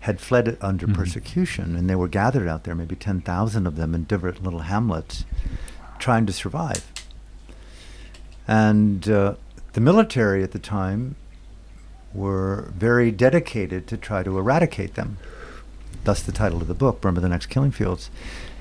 [0.00, 0.94] had fled under Mhm.
[0.94, 5.24] persecution, and they were gathered out there, maybe 10,000 of them in different little hamlets,
[5.98, 6.90] trying to survive.
[8.48, 9.34] And uh,
[9.74, 11.16] the military at the time
[12.12, 15.18] were very dedicated to try to eradicate them.
[16.04, 18.10] Thus, the title of the book, Burma: The Next Killing Fields.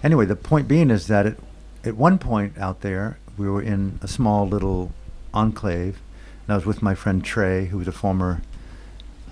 [0.03, 1.39] Anyway, the point being is that it,
[1.83, 4.91] at one point out there, we were in a small little
[5.33, 5.99] enclave,
[6.45, 8.41] and I was with my friend Trey, who was a former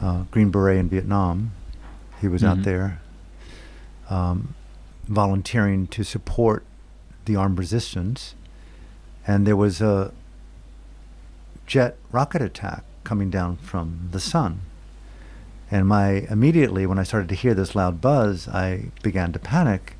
[0.02, 1.52] uh, Green Beret in Vietnam.
[2.22, 2.48] He was Mhm.
[2.50, 3.00] out there
[4.10, 4.54] um,
[5.08, 6.64] volunteering to support
[7.26, 8.36] the armed resistance,
[9.28, 10.12] and there was a
[11.66, 14.62] jet rocket attack coming down from the sun.
[15.70, 19.96] And my immediately when I started to hear this loud buzz, I began to panic,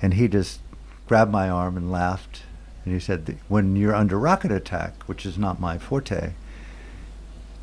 [0.00, 0.60] and he just
[1.06, 2.44] grabbed my arm and laughed,
[2.86, 6.32] and he said, "When you're under rocket attack, which is not my forte,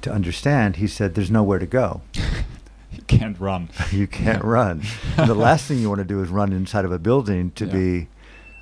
[0.03, 2.01] to understand," he said, "there's nowhere to go."
[2.99, 3.69] you can't run.
[3.91, 4.81] you can't run.
[5.17, 7.65] And the last thing you want to do is run inside of a building to
[7.65, 7.71] Yeah.
[7.73, 8.07] be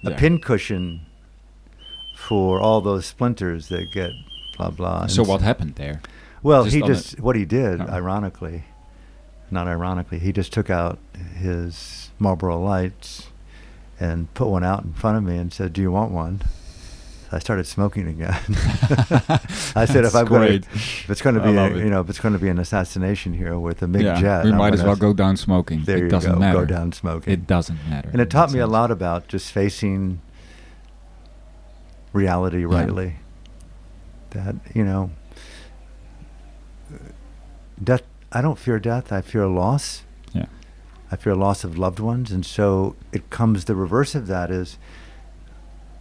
[0.04, 0.17] a Yeah.
[0.17, 1.02] pincushion
[2.15, 4.12] for all those splinters that get
[4.58, 5.08] blah blah.
[5.08, 6.02] So what happened there?
[6.43, 7.86] Well, Just he just what he did, Oh.
[7.88, 8.63] ironically,
[9.52, 11.00] not ironically, he just took out
[11.36, 13.28] his Marlboro Lights
[14.00, 16.41] and put one out in front of me and said, "Do you want one?"
[17.32, 18.40] I started smoking again.
[19.76, 20.63] I said, "If I'm going, great.
[20.63, 22.58] to if it's going to be, a, you know, if it's going to be an
[22.58, 25.84] assassination here with a big yeah, jet, we I'm might as well go down smoking.
[25.84, 26.40] There it you doesn't go.
[26.40, 26.60] matter.
[26.60, 27.34] Go down smoking.
[27.34, 28.10] It doesn't matter.
[28.10, 30.22] and it taught me a lot about just facing
[32.13, 33.16] reality rightly.
[34.30, 35.12] That you know,
[37.84, 38.04] death.
[38.32, 39.12] I don't fear death.
[39.12, 40.04] I fear loss.
[40.34, 40.46] Yeah.
[41.12, 43.66] I fear loss of loved ones, and so it comes.
[43.66, 44.78] The reverse of that is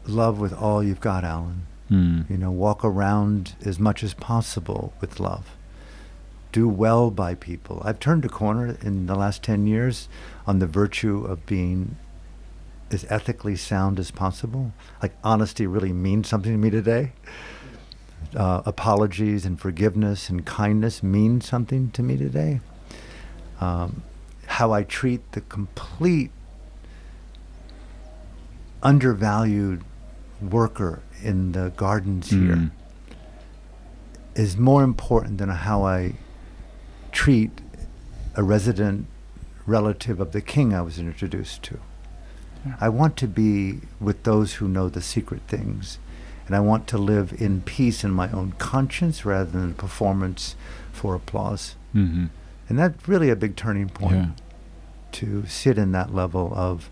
[0.08, 1.66] love with all you've got, Alan.
[1.88, 2.22] Hmm.
[2.28, 5.54] You know, walk around as much as possible with love.
[6.52, 7.82] Do well by people.
[7.84, 10.08] I've turned a corner in the last 10 years
[10.46, 11.96] on the virtue of being
[12.90, 14.72] as ethically sound as possible.
[15.02, 17.12] Like, honesty really means something to me today.
[18.34, 22.60] Uh, apologies and forgiveness and kindness mean something to me today.
[23.60, 24.02] Um,
[24.46, 26.30] how I treat the complete
[28.82, 29.82] undervalued
[30.40, 32.70] worker in the gardens here Mm.
[34.34, 36.14] is more important than how I
[37.12, 37.50] treat
[38.34, 39.06] a resident
[39.66, 41.78] relative of the king I was introduced to.
[42.64, 42.76] Yeah.
[42.80, 45.98] I want to be with those who know the secret things,
[46.46, 50.54] and I want to live in peace in my own conscience rather than a performance
[50.92, 51.76] for applause.
[51.94, 52.28] Mhm.
[52.68, 54.28] And that's really a big turning point Yeah.
[55.12, 56.90] to sit in that level of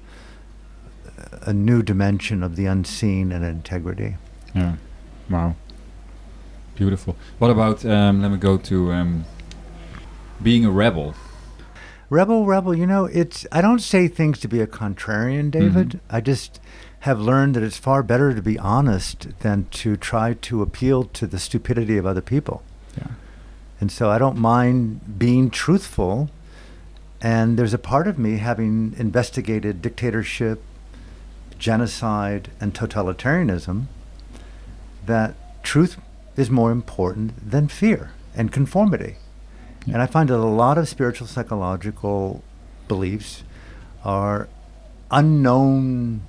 [1.42, 4.16] a new dimension of the unseen and integrity.
[4.54, 4.76] Yeah.
[5.30, 5.56] Wow.
[6.74, 7.16] Beautiful.
[7.38, 7.84] What about?
[7.84, 9.24] Um, let me go to um,
[10.42, 11.14] being a rebel.
[12.10, 15.88] Rebel, rebel, you know, it's I don't say things to be a contrarian, David.
[15.88, 16.00] Mhm.
[16.10, 16.60] I just
[17.00, 21.26] have learned that it's far better to be honest than to try to appeal to
[21.26, 22.62] the stupidity of other people.
[22.96, 23.08] Yeah.
[23.80, 26.30] And so I don't mind being truthful.
[27.20, 30.62] And there's a part of me having investigated dictatorship,
[31.58, 33.84] genocide, and totalitarianism
[35.06, 35.96] that truth
[36.36, 39.16] is more important than fear and conformity.
[39.86, 39.94] Yeah.
[39.94, 42.42] And I find that a lot of spiritual psychological
[42.88, 43.42] beliefs
[44.04, 44.48] are
[45.10, 46.22] unknown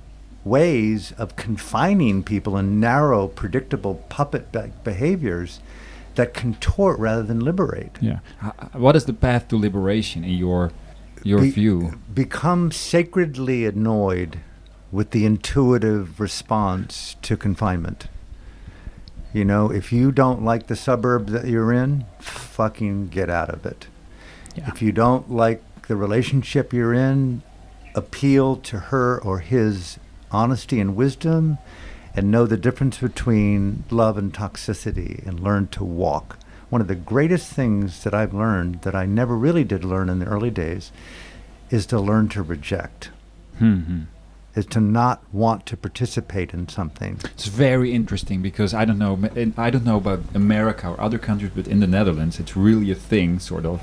[0.44, 5.60] ways of confining people in narrow, predictable puppet be- behaviors
[6.14, 7.90] that contort rather than liberate.
[8.00, 8.20] Yeah.
[8.72, 10.72] What is the path to liberation in your
[11.22, 11.98] your Be- view?
[12.12, 14.38] Become sacredly annoyed
[14.92, 18.08] with the intuitive response to confinement.
[19.32, 23.66] You know, if you don't like the suburb that you're in, fucking get out of
[23.66, 23.88] it.
[24.54, 24.68] Yeah.
[24.68, 27.42] If you don't like the relationship you're in,
[27.94, 29.98] appeal to her or his
[30.30, 31.58] honesty and wisdom
[32.14, 36.38] and know the difference between love and toxicity and learn to walk.
[36.70, 40.18] One of the greatest things that I've learned that I never really did learn in
[40.18, 40.92] the early days
[41.70, 43.10] is to learn to reject,
[43.58, 44.04] hmm
[44.56, 47.20] is to not want to participate in something.
[47.24, 49.18] It's very interesting because I don't know.
[49.56, 52.94] I don't know about America or other countries, but in the Netherlands, it's really a
[52.94, 53.82] thing, sort of,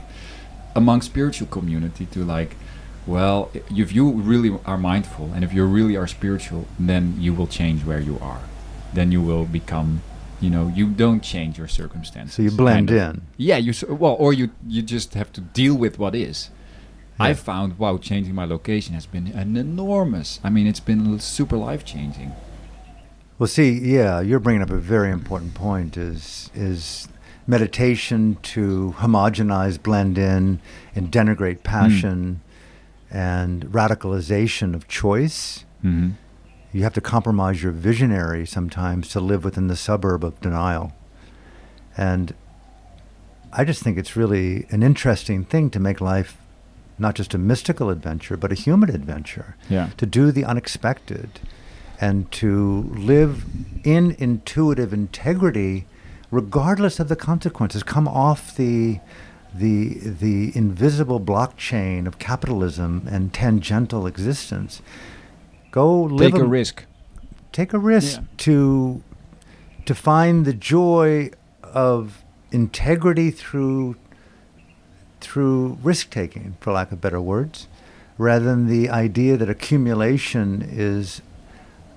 [0.76, 2.56] among spiritual community to like.
[3.06, 7.48] Well, if you really are mindful and if you really are spiritual, then you will
[7.48, 8.42] change where you are.
[8.94, 10.02] Then you will become,
[10.40, 12.36] you know, you don't change your circumstances.
[12.36, 13.16] So you blend kind of.
[13.16, 13.22] in.
[13.38, 16.50] Yeah, you well, or you you just have to deal with what is.
[17.20, 20.40] I found wow, changing my location has been an enormous.
[20.44, 22.34] I mean, it's been super life changing.
[23.40, 25.98] Well, see, yeah, you're bringing up a very important point.
[25.98, 27.08] Is is
[27.46, 30.60] meditation to homogenize, blend in,
[30.96, 32.42] and denigrate passion
[33.12, 35.66] and radicalization of choice.
[35.84, 36.12] Mm-hmm.
[36.72, 40.94] You have to compromise your visionary sometimes to live within the suburb of denial.
[41.96, 42.34] And
[43.52, 46.38] I just think it's really an interesting thing to make life
[47.00, 49.90] not just a mystical adventure, but a human adventure Yeah.
[49.98, 51.40] to do the unexpected
[52.00, 53.46] and to live
[53.84, 55.86] in intuitive integrity
[56.32, 59.00] regardless of the consequences come off the
[59.54, 64.82] the the invisible blockchain of capitalism and tangential existence
[65.72, 66.86] go live Take a risk.
[67.52, 68.26] take a risk Yeah.
[68.38, 69.04] to
[69.86, 71.30] to find the joy
[71.62, 73.96] of integrity through
[75.24, 77.68] through risk taking, for lack of better words,
[78.18, 81.22] rather than the idea that accumulation is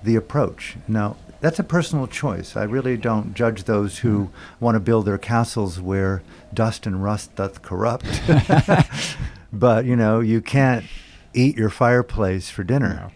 [0.03, 0.77] the approach.
[0.87, 2.55] Now, that's a personal choice.
[2.55, 4.63] I really don't judge those who hmm.
[4.63, 8.07] want to build their castles where dust and rust doth corrupt.
[9.53, 10.85] but, you know, you can't
[11.33, 12.93] eat your fireplace for dinner.
[12.95, 13.11] No.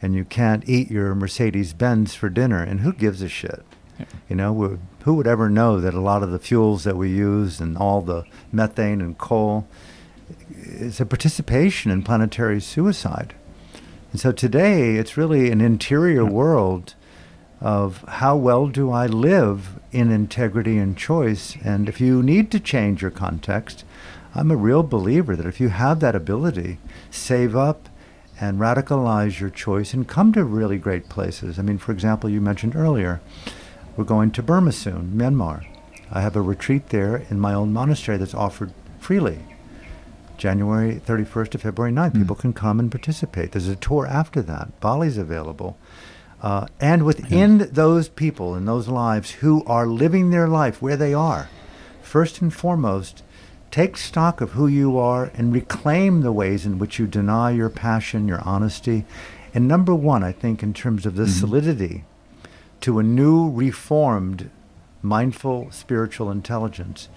[0.00, 2.62] And you can't eat your Mercedes Benz for dinner.
[2.62, 3.64] And who gives a shit?
[3.98, 4.06] Yeah.
[4.28, 7.60] You know, who- would ever know that a lot of the fuels that we use
[7.60, 9.66] and all the methane and coal
[10.62, 13.32] is a participation in planetary suicide?
[14.12, 16.92] And so today, it's really an interior world
[17.58, 21.56] of how well do I live in integrity and choice.
[21.64, 23.86] And if you need to change your context,
[24.34, 27.88] I'm a real believer that if you have that ability, save up
[28.38, 31.58] and radicalize your choice and come to really great places.
[31.58, 33.22] I mean, for example, you mentioned earlier,
[33.98, 35.66] we're going to Burma soon, Myanmar.
[36.12, 39.40] I have a retreat there in my own monastery that's offered freely.
[40.36, 42.12] January 31st to February 9th.
[42.12, 42.18] Mm.
[42.20, 43.50] People can come and participate.
[43.50, 44.78] There's a tour after that.
[44.78, 45.76] Bali's available.
[46.40, 51.12] Uh, and within those people in those lives who are living their life where they
[51.12, 51.48] are,
[52.00, 53.24] first and foremost,
[53.72, 57.68] take stock of who you are and reclaim the ways in which you deny your
[57.68, 59.04] passion, your honesty.
[59.52, 61.40] And number one, I think, in terms of the Mhm.
[61.40, 62.04] solidity
[62.80, 64.50] to a new, reformed,
[65.02, 67.08] mindful, spiritual intelligence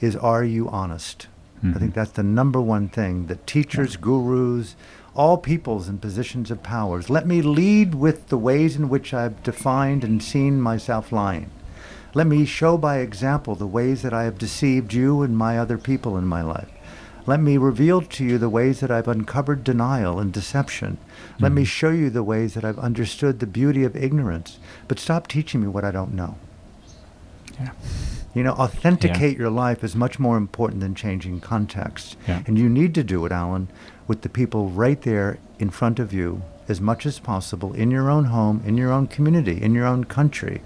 [0.00, 1.26] is are you honest?
[1.62, 1.78] I mm-hmm.
[1.78, 4.76] think that's the number one thing that teachers, gurus,
[5.14, 7.10] all peoples in positions of powers.
[7.10, 11.50] Let me lead with the ways in which I've defined and seen myself lying.
[12.14, 15.78] Let me show by example the ways that I have deceived you and my other
[15.78, 16.68] people in my life.
[17.26, 20.98] Let me reveal to you the ways that I've uncovered denial and deception.
[21.38, 21.66] Let me Mhm.
[21.66, 24.58] show you the ways that I've understood the beauty of ignorance.
[24.88, 26.36] But stop teaching me what I don't know.
[27.60, 27.70] Yeah.
[28.34, 32.16] You know, authenticate your life is much more important than changing context.
[32.28, 32.42] Yeah.
[32.46, 33.68] And you need to do it, Alan,
[34.06, 38.08] with the people right there in front of you as much as possible in your
[38.08, 40.62] own home, in your own community, in your own country.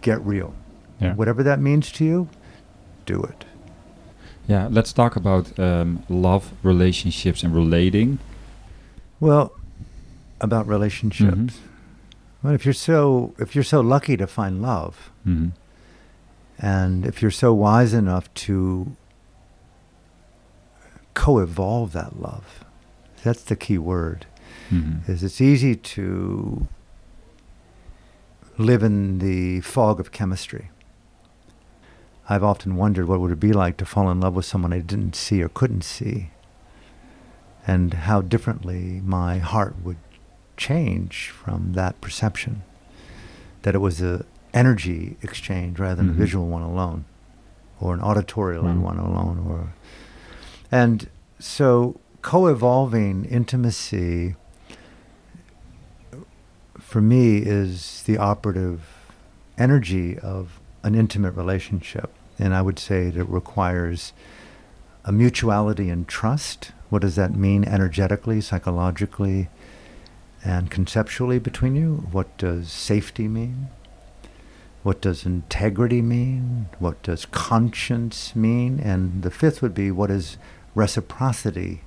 [0.00, 0.54] Get real.
[1.00, 1.14] Yeah.
[1.14, 2.28] Whatever that means to you,
[3.06, 3.44] do it.
[4.50, 8.18] Yeah, let's talk about um, love, relationships, and relating.
[9.20, 9.52] Well,
[10.40, 11.36] about relationships.
[11.36, 11.52] Mhm.
[12.42, 15.52] Well, if you're so if you're so lucky to find love, Mhm.
[16.58, 18.96] and if you're so wise enough to
[21.14, 22.64] co-evolve that love,
[23.22, 24.26] that's the key word.
[24.70, 25.08] Mhm.
[25.08, 26.66] is it's easy to
[28.58, 30.70] live in the fog of chemistry.
[32.30, 34.78] I've often wondered what would it be like to fall in love with someone I
[34.78, 36.30] didn't see or couldn't see,
[37.66, 39.96] and how differently my heart would
[40.56, 42.62] change from that perception.
[43.62, 46.10] That it was a energy exchange rather than Mhm.
[46.10, 47.04] a visual one alone,
[47.80, 48.78] or an auditorial Wow.
[48.78, 49.72] one alone, or
[50.70, 51.08] and
[51.40, 54.36] so co-evolving intimacy
[56.78, 58.82] for me is the operative
[59.58, 62.12] energy of an intimate relationship.
[62.40, 64.12] And I would say that it requires
[65.04, 66.72] a mutuality and trust.
[66.88, 69.48] What does that mean energetically, psychologically,
[70.42, 72.08] and conceptually between you?
[72.10, 73.68] What does safety mean?
[74.82, 76.70] What does integrity mean?
[76.78, 78.80] What does conscience mean?
[78.80, 80.38] And the fifth would be what does
[80.74, 81.82] reciprocity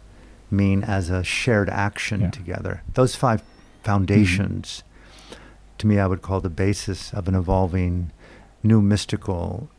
[0.52, 2.30] mean as a shared action Yeah.
[2.30, 2.84] together?
[2.94, 3.42] Those five
[3.82, 4.84] foundations,
[5.32, 5.36] mm-hmm.
[5.80, 8.12] to me, I would call the basis of an evolving
[8.62, 9.70] new mystical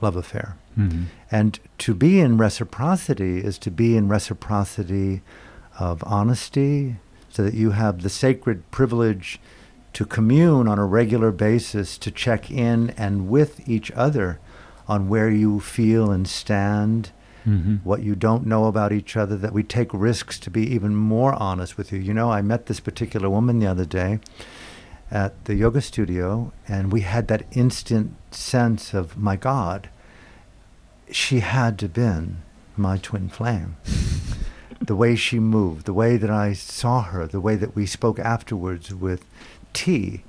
[0.00, 0.56] love affair.
[0.78, 1.04] Mhm.
[1.30, 5.22] And to be in reciprocity is to be in reciprocity
[5.78, 6.96] of honesty,
[7.28, 9.40] so that you have the sacred privilege
[9.92, 14.38] to commune on a regular basis, to check in and with each other
[14.88, 17.10] on where you feel and stand,
[17.46, 17.80] Mhm.
[17.84, 21.34] what you don't know about each other, that we take risks to be even more
[21.34, 21.98] honest with you.
[21.98, 24.18] You know, I met this particular woman the other day
[25.10, 29.88] at the yoga studio, and we had that instant sense of, my God,
[31.10, 32.38] she had to been
[32.76, 33.76] my twin flame.
[34.80, 38.18] the way she moved, the way that I saw her, the way that we spoke
[38.18, 39.24] afterwards with
[39.72, 40.22] tea.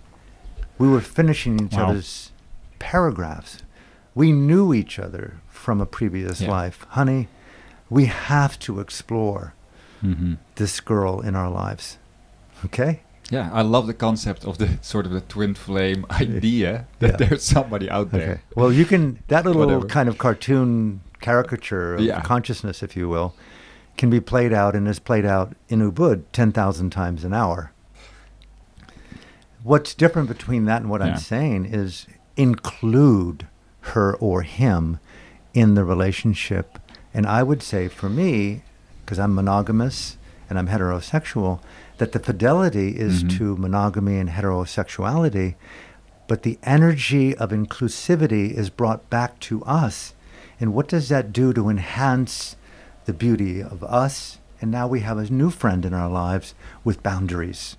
[0.78, 1.90] We were finishing each Wow.
[1.90, 2.32] other's
[2.80, 3.60] paragraphs.
[4.16, 6.50] We knew each other from a previous Yeah.
[6.50, 6.86] life.
[6.90, 7.28] Honey,
[7.90, 9.54] we have to explore
[10.04, 10.38] Mhm.
[10.56, 11.98] this girl in our lives.
[12.66, 13.02] Okay?
[13.32, 17.28] Yeah, I love the concept of the sort of the twin flame idea that Yeah.
[17.28, 18.18] there's somebody out Okay.
[18.20, 18.42] there.
[18.56, 19.88] Well, you can, that little Whatever.
[19.88, 22.22] kind of cartoon caricature of Yeah.
[22.22, 23.34] consciousness, if you will,
[23.98, 27.72] can be played out and is played out in Ubud 10,000 times an hour.
[29.64, 31.08] What's different between that and what Yeah.
[31.14, 33.48] I'm saying is include
[33.82, 35.00] her or him
[35.54, 36.80] in the relationship.
[37.14, 38.64] And I would say for me,
[39.06, 40.18] because I'm monogamous
[40.50, 41.60] and I'm heterosexual,
[42.02, 43.38] that the fidelity is Mhm.
[43.38, 45.54] to monogamy and heterosexuality,
[46.28, 50.16] but the energy of inclusivity is brought back to us.
[50.60, 52.56] And what does that do to enhance
[53.06, 54.40] the beauty of us?
[54.60, 57.78] And now we have a new friend in our lives with boundaries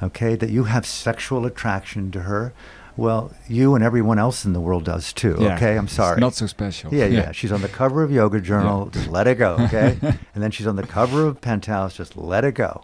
[0.00, 2.52] okay, that you have sexual attraction to her.
[2.98, 5.36] Well, you and everyone else in the world does too.
[5.38, 5.54] Yeah.
[5.54, 6.20] Okay, I'm It's sorry.
[6.20, 6.92] not so special.
[6.92, 8.86] yeah, yeah, She's on the cover of Yoga Journal.
[8.92, 9.00] Yeah.
[9.00, 9.96] Just let it go, okay?
[10.34, 11.94] and then she's on the cover of Penthouse.
[11.96, 12.82] Just let it go,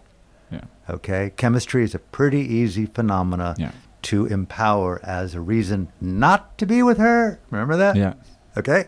[0.51, 0.61] Yeah.
[0.89, 1.33] okay?
[1.35, 3.71] Chemistry is a pretty easy phenomena Yeah.
[4.03, 7.39] to empower as a reason not to be with her.
[7.51, 7.97] Remember that?
[7.97, 8.13] Yeah.
[8.57, 8.85] Okay?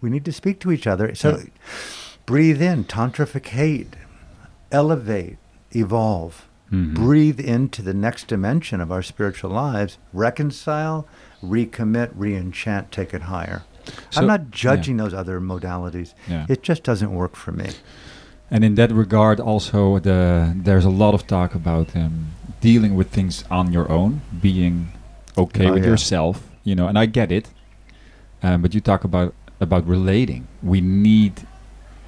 [0.00, 1.12] We need to speak to each other.
[1.16, 1.44] So Yeah.
[2.24, 3.94] breathe in, tantrificate,
[4.70, 5.38] elevate,
[5.74, 6.46] evolve.
[6.72, 6.94] Mhm.
[6.94, 11.06] Breathe into the next dimension of our spiritual lives, reconcile,
[11.42, 13.62] recommit, re-enchant, take it higher.
[14.10, 16.12] So- I'm not judging those other modalities.
[16.28, 16.44] Yeah.
[16.48, 17.70] It just doesn't work for me.
[18.50, 22.28] And in that regard, also the there's a lot of talk about um,
[22.60, 24.88] dealing with things on your own, being
[25.36, 25.90] okay Oh, with yeah.
[25.90, 26.86] yourself, you know.
[26.88, 27.50] And I get it,
[28.42, 30.46] um, but you talk about about relating.
[30.62, 31.32] We need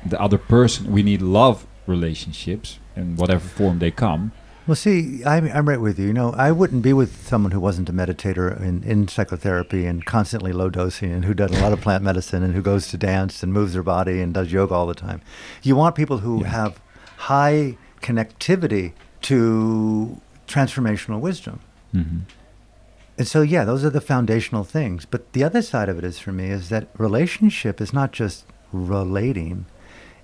[0.06, 0.90] the other person.
[0.92, 4.32] We need love relationships in whatever form they come.
[4.70, 6.06] Well, see, I'm, I'm right with you.
[6.06, 10.06] You know, I wouldn't be with someone who wasn't a meditator in, in psychotherapy and
[10.06, 12.96] constantly low dosing and who does a lot of plant medicine and who goes to
[12.96, 15.22] dance and moves their body and does yoga all the time.
[15.64, 16.50] You want people who Yeah.
[16.50, 16.80] have
[17.16, 18.92] high connectivity
[19.22, 21.58] to transformational wisdom.
[21.92, 22.18] Mm-hmm.
[23.18, 25.04] And so, yeah, those are the foundational things.
[25.04, 28.44] But the other side of it is for me is that relationship is not just
[28.72, 29.66] relating,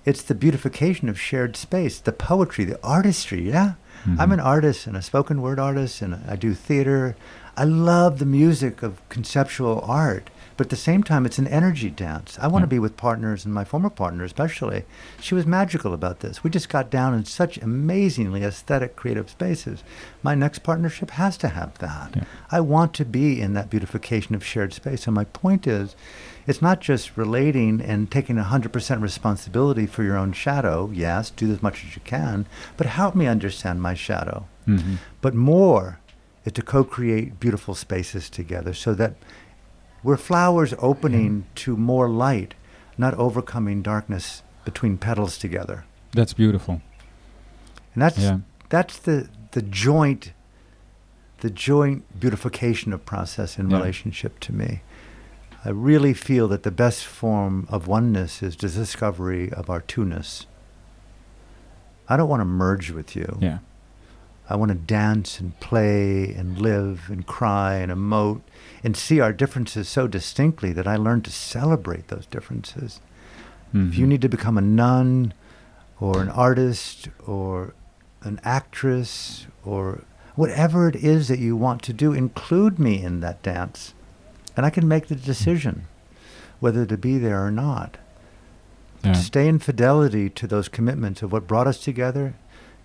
[0.05, 3.41] it's the beautification of shared space, the poetry, the artistry.
[3.49, 3.73] Yeah.
[4.05, 4.33] I'm Mhm.
[4.33, 7.15] an artist and a spoken word artist, and I do theater.
[7.55, 10.29] I love the music of conceptual art.
[10.55, 12.35] But at the same time, it's an energy dance.
[12.41, 12.77] I want to Yeah.
[12.77, 14.85] be with partners, and my former partner especially.
[15.19, 16.43] She was magical about this.
[16.43, 19.83] We just got down in such amazingly aesthetic, creative spaces.
[20.23, 22.11] My next partnership has to have that.
[22.15, 22.23] Yeah.
[22.51, 25.05] I want to be in that beautification of shared space.
[25.05, 25.95] And my point is,
[26.47, 30.89] it's not just relating and taking 100% responsibility for your own shadow.
[30.93, 34.47] Yes, do as much as you can, but help me understand my shadow.
[34.67, 34.95] Mm-hmm.
[35.21, 35.99] But more
[36.45, 39.15] is to co create beautiful spaces together so that
[40.03, 42.53] we're flowers opening to more light,
[42.97, 45.83] not overcoming darkness between petals together.
[46.13, 46.81] That's beautiful.
[47.93, 48.39] And that's Yeah.
[48.69, 50.33] that's the the joint
[51.39, 53.77] the joint beautification of process in Yeah.
[53.77, 54.81] relationship to me.
[55.67, 60.45] I really feel that the best form of oneness is the discovery of our two-ness.
[62.07, 63.37] I don't want to merge with you.
[63.41, 63.57] Yeah.
[64.49, 68.43] I want to dance and play and live and cry and emote
[68.81, 73.01] and see our differences so distinctly that I learn to celebrate those differences.
[73.73, 74.09] If you Mhm.
[74.09, 75.33] need to become a nun
[75.99, 77.73] or an artist or
[78.23, 80.03] an actress or
[80.35, 83.93] whatever it is that you want to do, include me in that dance.
[84.57, 85.85] And I can make the decision
[86.59, 87.97] whether to be there or not.
[89.03, 89.13] Yeah.
[89.13, 92.33] Stay in fidelity to those commitments of what brought us together,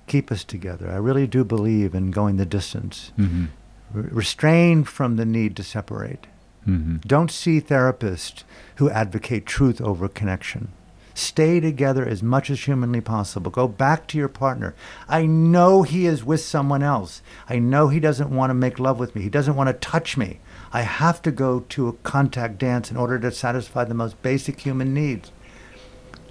[0.07, 0.91] keep us together.
[0.93, 3.12] I really do believe in going the distance.
[3.18, 3.49] Mhm.
[3.95, 6.27] Re- restrain from the need to separate.
[6.68, 7.01] Mhm.
[7.07, 8.45] Don't see therapists
[8.77, 10.68] who advocate truth over connection.
[11.14, 13.51] Stay together as much as humanly possible.
[13.51, 14.75] Go back to your partner.
[15.09, 17.23] I know he is with someone else.
[17.49, 19.23] I know he doesn't want to make love with me.
[19.23, 20.41] He doesn't want to touch me.
[20.73, 24.61] I have to go to a contact dance in order to satisfy the most basic
[24.61, 25.31] human needs.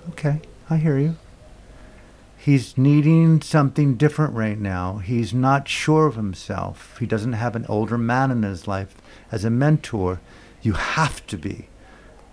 [0.10, 1.16] Okay, I hear you.
[2.38, 4.98] He's needing something different right now.
[4.98, 6.98] He's not sure of himself.
[6.98, 8.96] He doesn't have an older man in his life
[9.32, 10.20] as a mentor.
[10.64, 11.68] You have to be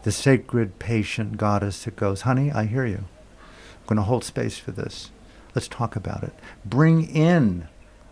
[0.04, 3.04] the sacred, patient goddess that goes, honey, I hear you.
[3.04, 5.10] I'm going to hold space for this.
[5.54, 6.32] Let's talk about it.
[6.64, 7.68] Bring in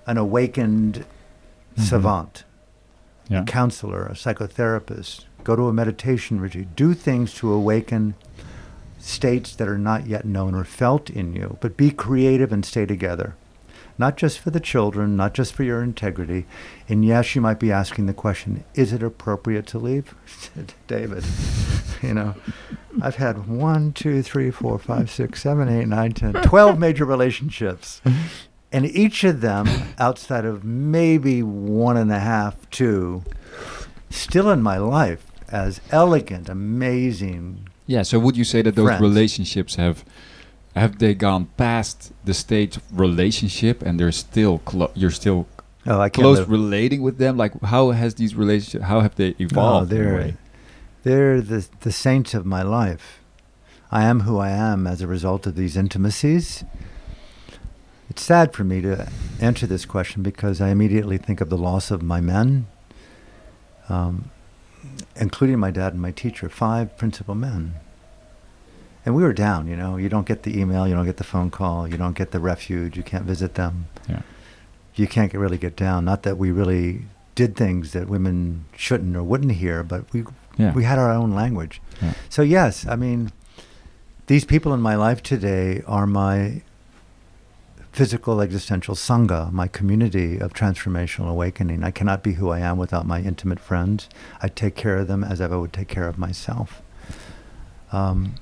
[0.06, 1.06] an awakened
[1.78, 1.82] Mhm.
[1.82, 2.44] savant,
[3.28, 3.42] Yeah.
[3.42, 5.24] a counselor, a psychotherapist.
[5.44, 6.74] Go to a meditation retreat.
[6.76, 8.14] Do things to awaken
[8.98, 12.86] states that are not yet known or felt in you, but be creative and stay
[12.86, 13.36] together.
[13.98, 16.44] Not just for the children, not just for your integrity.
[16.88, 20.14] And yes, you might be asking the question, is it appropriate to leave?
[20.86, 21.24] David,
[22.02, 22.34] you know,
[23.00, 28.02] I've had one, two, three, four, five, six, seven, eight, nine, ten, twelve major relationships.
[28.72, 33.22] And each of them, outside of maybe one and a half, two,
[34.10, 38.02] still in my life as elegant, amazing, Yeah.
[38.02, 39.00] So would you say that those Friends.
[39.00, 40.04] relationships have
[40.74, 45.46] have they gone past the stage of relationship and they're still clo- you're still
[45.86, 47.36] Oh, I can't close live- relating with them?
[47.36, 48.84] Like, how has these relationships?
[48.84, 49.92] How have they evolved?
[49.92, 50.34] a they're
[51.04, 53.20] they're the the saints of my life.
[53.92, 56.64] I am who I am as a result of these intimacies.
[58.08, 59.08] It's sad for me to
[59.40, 62.66] answer this question because I immediately think of the loss of my men,
[63.88, 64.30] um,
[65.16, 67.74] including my dad and my teacher, five principal men.
[69.04, 69.96] And we were down, you know.
[69.96, 72.40] You don't get the email, you don't get the phone call, you don't get the
[72.40, 73.86] refuge, you can't visit them.
[74.08, 74.22] Yeah.
[74.94, 76.04] You can't get, really get down.
[76.04, 77.02] Not that we really
[77.34, 80.24] did things that women shouldn't or wouldn't hear, but we
[80.56, 80.72] Yeah.
[80.72, 81.82] we had our own language.
[82.00, 82.14] Yeah.
[82.30, 83.30] So yes, I mean,
[84.26, 86.62] these people in my life today are my
[88.00, 91.82] physical existential sangha, my community of transformational awakening.
[91.82, 94.10] I cannot be who I am without my intimate friends.
[94.42, 96.82] I take care of them as if I would take care of myself.
[97.90, 98.34] Um,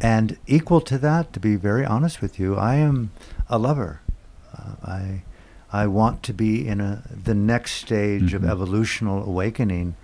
[0.00, 3.10] and equal to that, to be very honest with you, I am
[3.50, 4.00] a lover.
[4.56, 5.22] Uh, I
[5.72, 8.48] I want to be in a the next stage of Mhm.
[8.50, 9.94] evolutional awakening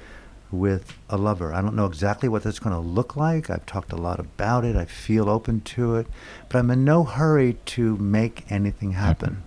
[0.52, 1.52] with a lover.
[1.52, 3.48] I don't know exactly what that's going to look like.
[3.50, 4.76] I've talked a lot about it.
[4.76, 6.06] I feel open to it,
[6.48, 9.42] but I'm in no hurry to make anything happen.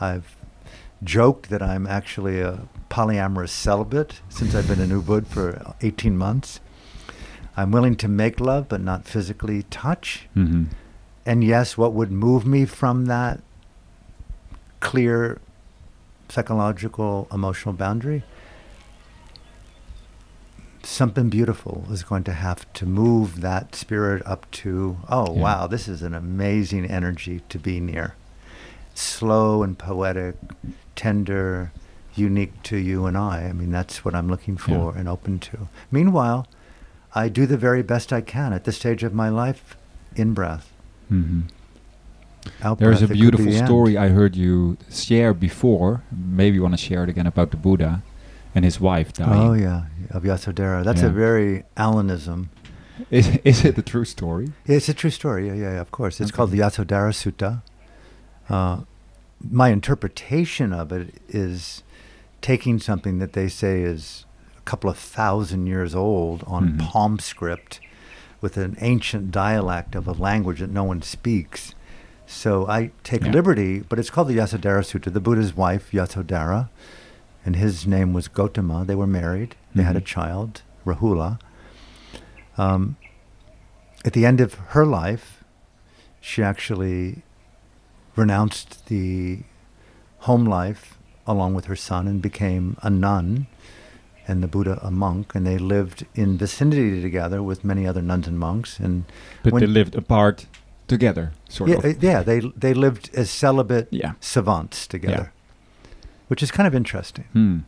[0.00, 0.36] I've
[1.04, 6.60] joked that I'm actually a polyamorous celibate since I've been in Ubud for 18 months.
[7.56, 10.26] I'm willing to make love, but not physically touch.
[10.34, 10.64] hmm
[11.24, 13.40] And yes, what would move me from that
[14.80, 15.38] clear
[16.28, 18.24] psychological emotional boundary?
[20.84, 25.40] Something beautiful is going to have to move that spirit up to, oh, Yeah.
[25.40, 28.14] wow, this is an amazing energy to be near.
[28.94, 30.34] Slow and poetic,
[30.96, 31.70] tender,
[32.14, 33.44] unique to you and I.
[33.44, 35.68] I mean, that's what I'm looking for and open to.
[35.90, 36.46] Meanwhile,
[37.14, 39.76] I do the very best I can at this stage of my life
[40.16, 40.72] in breath.
[41.08, 41.42] hmm
[42.60, 43.66] Out There's breath, a could be beautiful the end.
[43.66, 46.02] story I heard you share before.
[46.10, 48.02] Maybe you want to share it again about the Buddha
[48.54, 49.40] and his wife dying.
[49.40, 50.84] Oh yeah, of Yasodhara.
[50.84, 52.48] That's a very Alanism.
[53.10, 54.52] Is, is it the true story?
[54.66, 55.48] It's a true story.
[55.48, 56.20] Yeah, yeah, yeah, of course.
[56.20, 56.36] It's Okay.
[56.36, 57.62] called the Yasodhara Sutta.
[58.48, 58.82] Uh,
[59.50, 61.82] my interpretation of it is
[62.42, 64.24] taking something that they say is
[64.58, 66.78] a couple of thousand years old on Mhm.
[66.80, 67.80] palm script
[68.40, 71.74] with an ancient dialect of a language that no one speaks.
[72.26, 73.32] So I take Yeah.
[73.32, 75.12] liberty, but it's called the Yasodhara Sutta.
[75.12, 76.68] The Buddha's wife, Yasodhara,
[77.44, 78.86] and his name was Gotama.
[78.86, 79.56] They were married.
[79.74, 80.04] They had a Mhm.
[80.06, 81.38] child, Rahula.
[82.58, 82.96] Um,
[84.04, 85.42] at the end of her life,
[86.20, 87.22] she actually
[88.16, 89.40] renounced the
[90.20, 93.46] home life along with her son and became a nun
[94.28, 95.34] and the Buddha a monk.
[95.34, 98.78] And they lived in vicinity together with many other nuns and monks.
[98.78, 99.04] And
[99.42, 100.46] But they lived apart
[100.86, 101.84] together, sort yeah, of.
[101.84, 104.12] uh, yeah, they, they lived as celibate yeah.
[104.20, 105.32] savants together,
[106.32, 107.24] which is kind of interesting.
[107.34, 107.58] Hmm.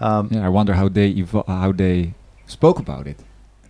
[0.00, 2.14] Um, Yeah, I wonder how they evo- how they
[2.46, 3.18] spoke about it.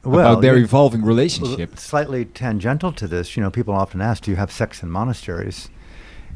[0.05, 1.77] well, about their yeah, evolving relationship.
[1.77, 5.69] Slightly tangential to this, you know, people often ask, do you have sex in monasteries?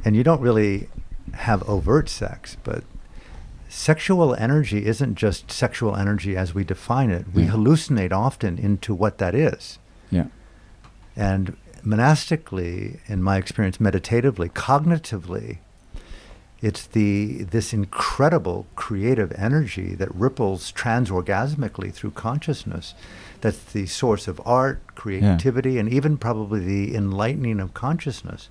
[0.04, 0.88] And you don't really
[1.34, 2.82] have overt sex, but
[3.68, 7.26] sexual energy isn't just sexual energy as we define it.
[7.32, 7.52] We Yeah.
[7.52, 9.78] hallucinate often into what that is.
[10.10, 10.26] Yeah.
[11.16, 15.58] And monastically, in my experience, meditatively, cognitively,
[16.62, 22.94] it's the this incredible creative energy that ripples transorgasmically through consciousness.
[23.42, 28.48] That's the source of art, creativity, and even probably the enlightening of consciousness.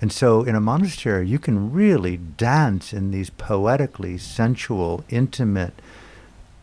[0.00, 5.72] And so, in a monastery, you can really dance in these poetically sensual, intimate,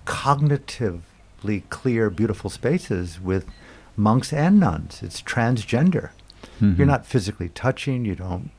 [0.05, 3.45] cognitively clear, beautiful spaces with
[3.97, 5.01] monks and nuns.
[5.01, 6.09] It's transgender.
[6.61, 6.77] Mhm.
[6.77, 8.05] You're not physically touching.
[8.05, 8.51] You don't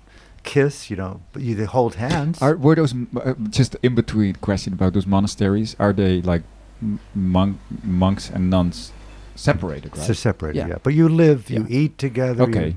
[0.43, 0.91] kiss.
[0.91, 1.21] You don't.
[1.33, 2.41] But you they hold hands.
[2.43, 5.77] Are were those uh, just in between question about those monasteries?
[5.79, 6.43] Are they like
[7.15, 8.93] monk monks and nuns
[9.35, 9.97] separated?
[9.97, 10.07] Right.
[10.07, 10.59] They're separated.
[10.59, 10.69] Yeah.
[10.69, 10.79] Yeah.
[10.83, 11.51] But you live.
[11.51, 11.79] You Yeah.
[11.81, 12.43] eat together.
[12.45, 12.77] Okay.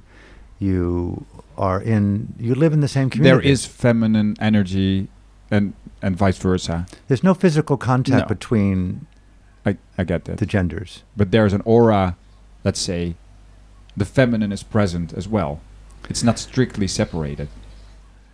[0.60, 1.26] You,
[1.58, 2.34] are in.
[2.40, 3.42] You live in the same community.
[3.44, 5.08] There is feminine energy,
[5.52, 6.86] and and vice versa.
[7.08, 8.36] There's no physical contact No.
[8.36, 9.06] between
[9.66, 10.38] I I get that.
[10.38, 11.04] the genders.
[11.16, 12.16] but there's an aura.
[12.64, 13.16] Let's say,
[13.96, 15.60] the feminine is present as well.
[16.10, 17.48] It's not strictly separated.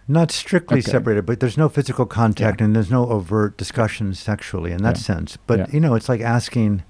[0.07, 0.91] Not strictly Okay.
[0.91, 2.65] separated, but there's no physical contact Yeah.
[2.65, 5.03] and there's no overt discussion sexually in that Yeah.
[5.03, 5.38] sense.
[5.47, 5.65] But, Yeah.
[5.72, 6.84] you know, it's like asking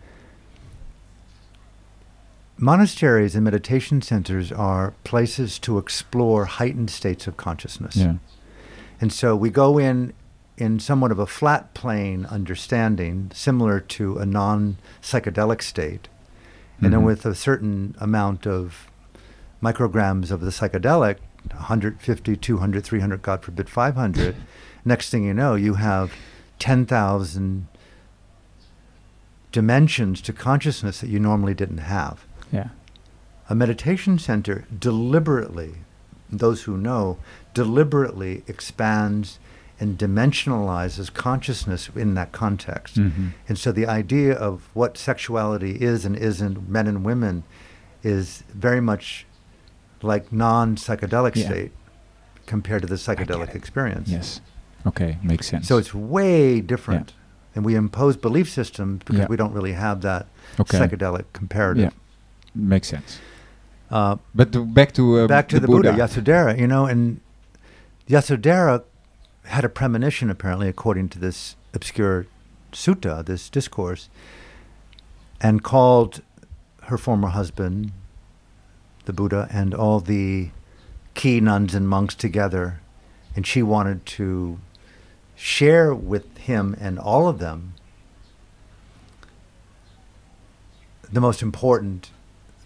[2.57, 7.95] monasteries and meditation centers are places to explore heightened states of consciousness.
[7.95, 8.15] Yeah.
[8.99, 10.13] And so we go in
[10.57, 16.07] in somewhat of a flat plane understanding, similar to a non psychedelic state.
[16.79, 17.05] And then Mhm.
[17.05, 18.87] with a certain amount of
[19.61, 21.17] micrograms of the psychedelic,
[21.49, 24.35] 150, 200, 300, God forbid, 500.
[24.85, 26.13] Next thing you know, you have
[26.59, 27.67] 10,000
[29.51, 32.25] dimensions to consciousness that you normally didn't have.
[32.51, 32.69] Yeah.
[33.49, 35.75] A meditation center deliberately,
[36.29, 37.17] those who know,
[37.53, 39.39] deliberately expands
[39.79, 42.97] and dimensionalizes consciousness in that context.
[42.97, 43.29] Mm-hmm.
[43.49, 47.43] And so the idea of what sexuality is and isn't, men and women,
[48.03, 49.25] is very much
[50.03, 51.45] like non psychedelic Yeah.
[51.47, 51.71] state
[52.45, 54.09] compared to the psychedelic experience.
[54.09, 54.41] Yes.
[54.85, 55.67] Okay, makes sense.
[55.67, 57.13] So it's way different.
[57.55, 59.27] And we impose belief systems because Yeah.
[59.27, 60.27] we don't really have that
[60.59, 60.79] okay.
[60.79, 61.83] psychedelic comparative.
[61.83, 61.89] Yeah.
[62.55, 63.19] Makes sense.
[63.89, 67.19] Uh, But to, back to uh, back to the, Buddha, Yasodhara, you know, and
[68.09, 68.83] Yasodhara
[69.45, 72.25] had a premonition, apparently, according to this obscure
[72.71, 74.09] sutta, this discourse,
[75.41, 76.21] and called
[76.83, 77.91] her former husband,
[79.05, 80.49] the Buddha, and all the
[81.13, 82.79] key nuns and monks together,
[83.35, 84.59] and she wanted to
[85.35, 87.73] share with him and all of them
[91.11, 92.11] the most important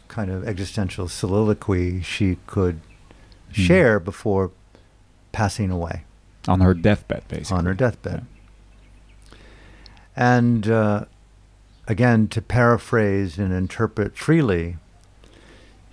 [0.08, 2.80] kind of existential soliloquy she could
[3.48, 3.62] Hmm.
[3.62, 4.52] share before
[5.32, 6.04] passing away
[6.48, 7.58] on her deathbed, basically.
[7.58, 8.26] on her deathbed.
[10.16, 11.06] And uh,
[11.88, 14.78] again, to paraphrase and interpret freely,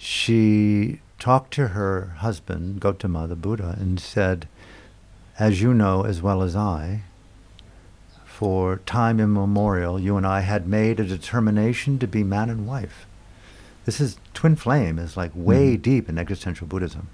[0.02, 4.48] she talked to her husband, Gautama, the Buddha, and said,
[5.38, 7.02] As you know as well as I,
[8.24, 13.06] for time immemorial, you and I had made a determination to be man and wife.
[13.84, 15.82] This is twin flame is like way Mhm.
[15.82, 17.08] deep in existential Buddhism.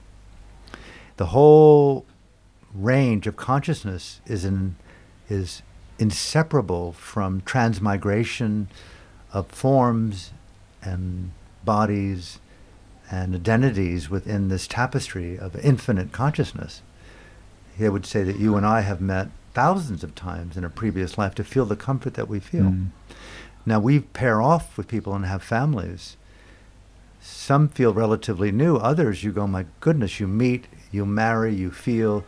[1.18, 2.06] The whole
[2.74, 4.76] range of consciousness is in,
[5.28, 5.60] is
[5.98, 8.68] inseparable from transmigration
[9.34, 10.32] of forms
[10.82, 11.32] and
[11.66, 12.38] bodies
[13.10, 16.82] and identities within this tapestry of infinite consciousness.
[17.76, 21.16] He would say that you and I have met thousands of times in a previous
[21.16, 22.64] life to feel the comfort that we feel.
[22.64, 22.88] Mm.
[23.64, 26.16] Now we pair off with people and have families.
[27.20, 28.76] Some feel relatively new.
[28.76, 32.24] Others, you go, my goodness, you meet, you marry, you feel.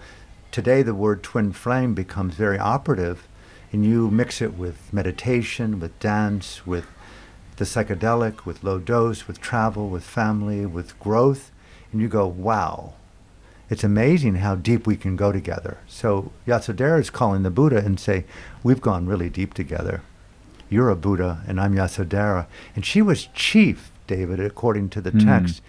[0.50, 3.26] Today, the word twin flame becomes very operative,
[3.72, 6.86] and you mix it with meditation, with dance, with
[7.60, 11.52] the psychedelic, with low dose, with travel, with family, with growth,
[11.92, 12.94] and you go, wow.
[13.68, 15.78] It's amazing how deep we can go together.
[15.86, 18.24] So Yasodhara is calling the Buddha and say,
[18.64, 20.02] we've gone really deep together
[20.70, 22.46] you're a Buddha and I'm Yasodhara.
[22.74, 25.24] And she was chief, David, according to the Mm.
[25.24, 25.62] text,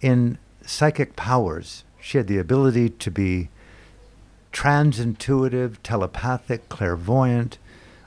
[0.00, 1.82] in psychic powers.
[2.00, 3.48] She had the ability to be
[4.52, 7.58] transintuitive, telepathic, clairvoyant,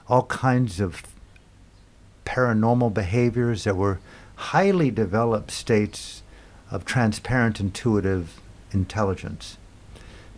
[0.08, 1.02] all kinds of
[2.32, 3.98] paranormal behaviors that were
[4.52, 6.22] highly developed states
[6.70, 8.38] of transparent, intuitive
[8.70, 9.56] intelligence.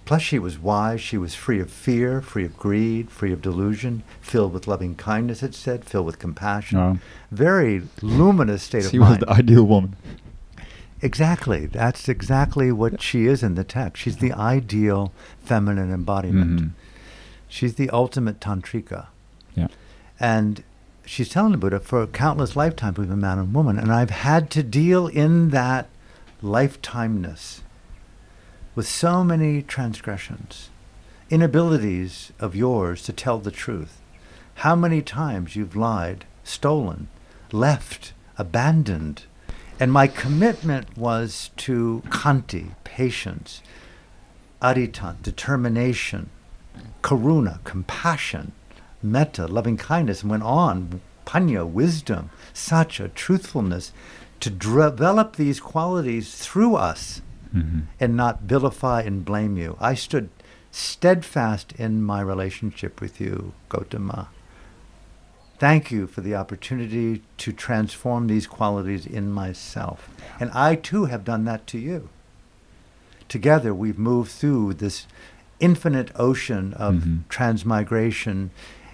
[0.04, 1.00] Plus, she was wise.
[1.00, 5.42] She was free of fear, free of greed, free of delusion, filled with loving kindness,
[5.42, 6.78] it said, filled with compassion.
[6.78, 6.98] No.
[7.30, 9.18] Very luminous state She of mind.
[9.20, 9.96] She was the ideal woman.
[11.02, 11.66] exactly.
[11.66, 14.02] That's exactly what she is in the text.
[14.02, 15.12] She's the ideal
[15.44, 16.60] feminine embodiment.
[16.60, 16.70] Mhm.
[17.48, 19.06] She's the ultimate tantrika.
[19.54, 19.68] Yeah.
[20.18, 20.62] And
[21.10, 24.48] she's telling the Buddha, for countless lifetimes we've been man and woman, and I've had
[24.50, 25.88] to deal in that
[26.40, 27.62] lifetimeness
[28.76, 30.70] with so many transgressions,
[31.28, 34.00] inabilities of yours to tell the truth.
[34.56, 37.08] How many times you've lied, stolen,
[37.52, 39.24] left, abandoned.
[39.78, 43.62] And my commitment was to khanti, patience,
[44.62, 46.30] aritan, determination,
[47.02, 48.52] karuna, compassion,
[49.02, 53.92] metta, loving kindness, and went on, panya, wisdom, sacha, truthfulness,
[54.40, 57.20] to develop these qualities through us
[57.54, 57.82] Mhm.
[57.98, 59.76] and not vilify and blame you.
[59.80, 60.28] I stood
[60.70, 64.28] steadfast in my relationship with you, Gautama.
[65.58, 70.08] Thank you for the opportunity to transform these qualities in myself.
[70.38, 72.08] And I too have done that to you.
[73.28, 75.06] Together we've moved through this
[75.58, 77.18] infinite ocean of Mhm.
[77.28, 78.50] transmigration.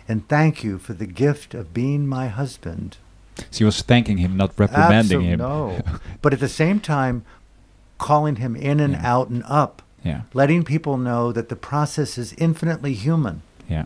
[0.09, 2.97] And thank you for the gift of being my husband.
[3.51, 5.39] She was thanking him, not reprimanding Absol- him.
[5.41, 5.81] No.
[6.23, 7.25] but at the same time,
[7.99, 9.13] calling him in and Yeah.
[9.13, 13.43] out and up, Yeah, letting people know that the process is infinitely human.
[13.69, 13.85] yeah.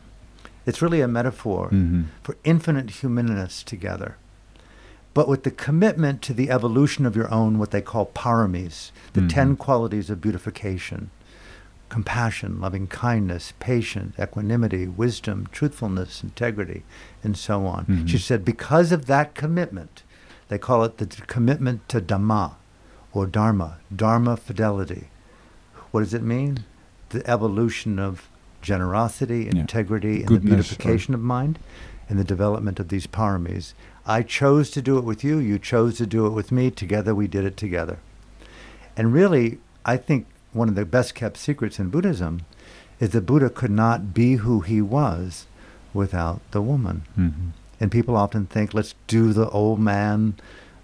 [0.67, 2.05] It's really a metaphor Mhm.
[2.23, 4.17] for infinite humanness together.
[5.15, 9.23] But with the commitment to the evolution of your own, what they call paramis, the
[9.23, 9.29] Mhm.
[9.31, 11.11] 10 qualities of beautification
[11.91, 16.83] compassion, loving kindness, patience, equanimity, wisdom, truthfulness, integrity,
[17.23, 17.85] and so on.
[17.85, 18.09] Mhm.
[18.09, 20.03] She said, because of that commitment,
[20.49, 22.55] they call it the commitment to Dhamma
[23.13, 25.09] or Dharma, Dharma fidelity.
[25.91, 26.61] What does it mean?
[27.11, 28.29] The evolution of
[28.63, 29.61] generosity, Yeah.
[29.61, 31.59] integrity, and the Goodness, or- beautification of mind,
[32.09, 33.75] and the development of these paramis.
[34.07, 35.39] I chose to do it with you.
[35.39, 36.71] You chose to do it with me.
[36.71, 37.99] Together, we did it together.
[38.97, 42.43] And really, I think one of the best kept secrets in Buddhism
[42.99, 45.47] is that Buddha could not be who he was
[45.95, 47.03] without the woman.
[47.19, 47.33] Mhm.
[47.81, 50.35] And people often think, let's do the old man,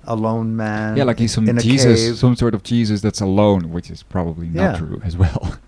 [0.05, 0.97] alone man.
[0.97, 2.17] Yeah, like he's some Jesus, cave.
[2.17, 4.79] some sort of Jesus that's alone, which is probably not Yeah.
[4.79, 5.57] true as well.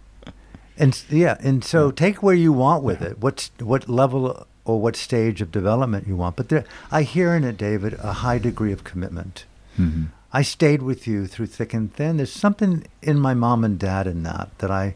[0.81, 1.93] And yeah, and so Yeah.
[1.97, 3.21] take where you want with it.
[3.21, 6.37] What what level or what stage of development you want.
[6.37, 9.45] But there, I hear in it, David, a high degree of commitment.
[9.77, 10.07] Mhm.
[10.39, 12.17] I stayed with you through thick and thin.
[12.17, 14.95] There's something in my mom and dad in that that I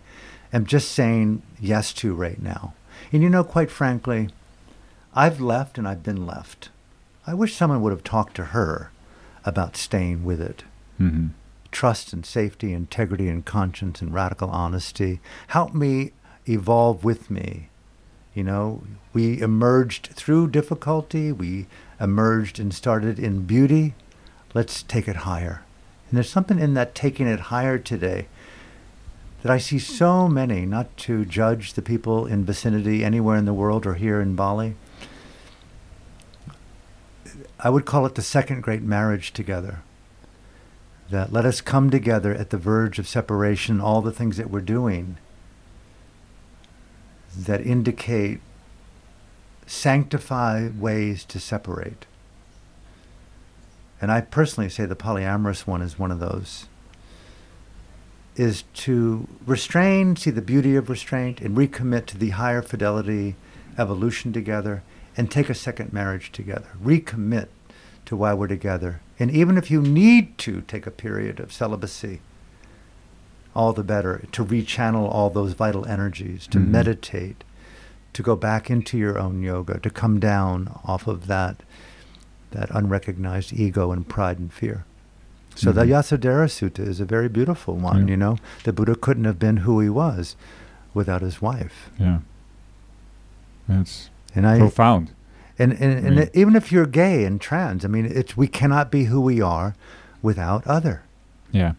[0.52, 2.74] am just saying yes to right now.
[3.10, 4.28] And you know, quite frankly,
[5.16, 6.68] I've left and I've been left.
[7.26, 8.92] I wish someone would have talked to her
[9.44, 10.62] about staying with it.
[11.00, 11.30] Mm-hmm.
[11.72, 15.18] Trust and safety, integrity and conscience and radical honesty.
[15.48, 16.12] Help me
[16.46, 17.68] evolve with me.
[18.32, 21.32] You know, we emerged through difficulty.
[21.32, 21.66] We
[21.98, 23.94] emerged and started in beauty.
[24.54, 25.64] Let's take it higher.
[26.08, 28.26] And there's something in that taking it higher today
[29.42, 33.54] that I see so many, not to judge the people in vicinity anywhere in the
[33.54, 34.76] world or here in Bali.
[37.58, 39.82] I would call it the second great marriage together.
[41.10, 44.60] That let us come together at the verge of separation, all the things that we're
[44.60, 45.16] doing
[47.36, 48.40] that indicate
[49.66, 52.06] sanctify ways to separate.
[54.02, 56.66] And I personally say the polyamorous one is one of those.
[58.34, 63.36] Is to restrain, see the beauty of restraint, and recommit to the higher fidelity
[63.78, 64.82] evolution together,
[65.16, 66.70] and take a second marriage together.
[66.82, 67.46] Recommit
[68.06, 69.00] to why we're together.
[69.20, 72.20] And even if you need to take a period of celibacy,
[73.54, 76.68] all the better to rechannel all those vital energies, to Mhm.
[76.68, 77.44] meditate,
[78.14, 81.62] to go back into your own yoga, to come down off of that
[82.52, 84.84] that unrecognized ego and pride and fear.
[85.54, 85.88] So the Mhm.
[85.90, 88.12] Yasodhara Sutta is a very beautiful one, Yeah.
[88.12, 88.36] you know.
[88.64, 90.34] The Buddha couldn't have been who he was
[90.94, 91.90] without his wife.
[91.98, 92.18] Yeah.
[93.68, 95.10] That's And I profound.
[95.58, 99.04] and, and, and even if you're gay and trans, I mean, it's we cannot be
[99.04, 99.74] who we are
[100.22, 101.02] without other.
[101.50, 101.72] Yeah.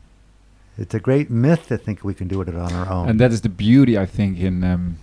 [0.78, 3.10] It's a great myth to think we can do it on our own.
[3.10, 4.98] And that is the beauty, I think, in um,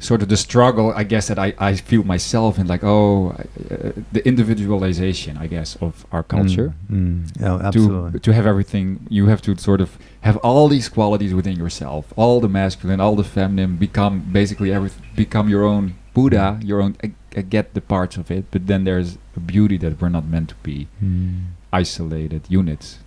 [0.00, 3.36] sort of the struggle, I guess, that I, I feel myself in, like, oh,
[3.70, 6.72] uh, the individualization, I guess, of our culture.
[6.90, 7.42] Mm, mm.
[7.48, 8.12] Oh, absolutely.
[8.12, 12.12] To, to have everything, you have to sort of have all these qualities within yourself,
[12.16, 16.96] all the masculine, all the feminine, become basically everything, become your own Buddha, your own,
[17.04, 20.24] I, I get the parts of it, but then there's a beauty that we're not
[20.26, 21.42] meant to be Mm.
[21.72, 22.98] isolated units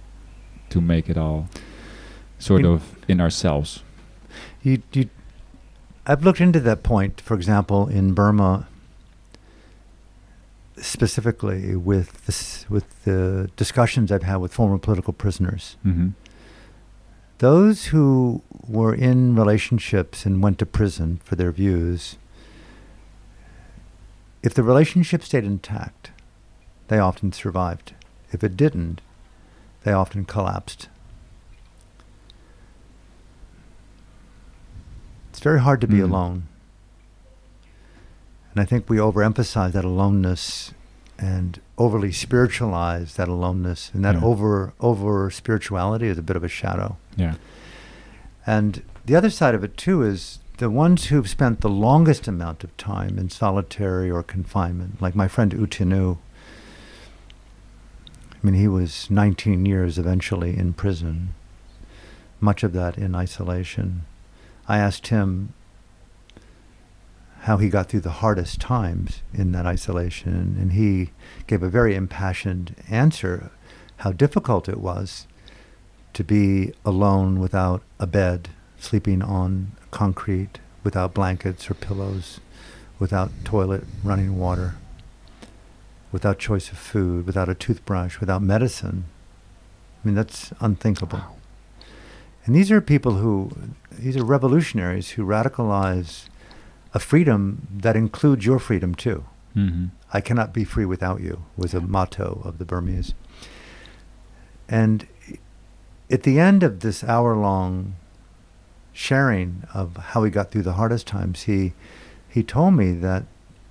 [0.69, 1.49] to make it all
[2.39, 3.81] sort In- of in ourselves.
[4.61, 5.09] You, you,
[6.05, 8.67] I've looked into that point, for example, in Burma,
[10.77, 15.77] specifically with this, with the discussions I've had with former political prisoners.
[15.85, 16.09] Mm-hmm.
[17.37, 22.17] Those who were in relationships and went to prison for their views,
[24.41, 26.11] if the relationship stayed intact,
[26.89, 27.93] they often survived.
[28.31, 29.01] If it didn't,
[29.83, 30.89] they often collapsed.
[35.43, 36.03] Very hard to be Mm.
[36.09, 36.43] alone.
[38.51, 40.73] And I think we overemphasize that aloneness
[41.19, 43.91] and overly spiritualize that aloneness.
[43.93, 44.23] And that Yeah.
[44.23, 46.97] over over spirituality is a bit of a shadow.
[47.15, 47.35] Yeah.
[48.45, 52.63] And the other side of it too is the ones who've spent the longest amount
[52.63, 56.17] of time in solitary or confinement, like my friend Utinu.
[58.31, 61.33] I mean, he was 19 years eventually in prison,
[62.39, 64.03] much of that in isolation.
[64.67, 65.53] I asked him
[67.41, 71.11] how he got through the hardest times in that isolation, and he
[71.45, 73.51] gave a very impassioned answer
[73.97, 75.27] how difficult it was
[76.13, 78.49] to be alone without a bed,
[78.79, 82.39] sleeping on concrete, without blankets or pillows,
[82.99, 84.75] without toilet, running water,
[86.11, 89.05] without choice of food, without a toothbrush, without medicine.
[90.03, 91.19] I mean, that's unthinkable.
[91.19, 91.35] Wow.
[92.45, 93.51] And these are people who,
[93.99, 96.27] these are revolutionaries who radicalize
[96.93, 99.25] a freedom that includes your freedom too.
[99.55, 99.85] Mm-hmm.
[100.11, 103.13] I cannot be free without you was a motto of the Burmese.
[104.67, 105.07] And
[106.09, 107.95] at the end of this hour long
[108.93, 111.73] sharing of how he got through the hardest times, he
[112.29, 113.25] he told me that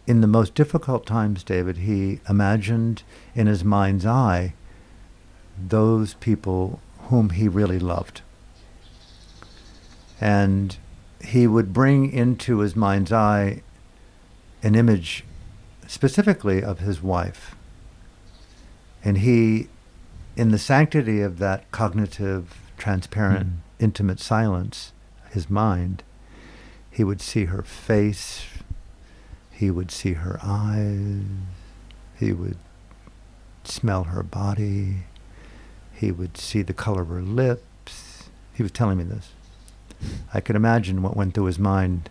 [0.06, 3.02] in the most difficult times, David, he imagined
[3.34, 4.54] in his mind's eye
[5.58, 8.22] those people whom he really loved.
[10.22, 10.76] And
[11.24, 13.62] he would bring into his mind's eye
[14.62, 15.24] an image
[15.86, 17.54] specifically of his wife.
[19.04, 19.68] And he,
[20.36, 23.56] in the sanctity of that cognitive, transparent, Mm.
[23.80, 24.92] intimate silence,
[25.30, 26.02] his mind,
[26.90, 28.44] he would see her face,
[29.50, 31.24] he would see her eyes,
[32.18, 32.58] he would
[33.64, 35.04] smell her body,
[35.92, 38.30] he would see the color of her lips.
[38.54, 39.30] He was telling me this.
[40.34, 42.08] I could imagine what went through his mind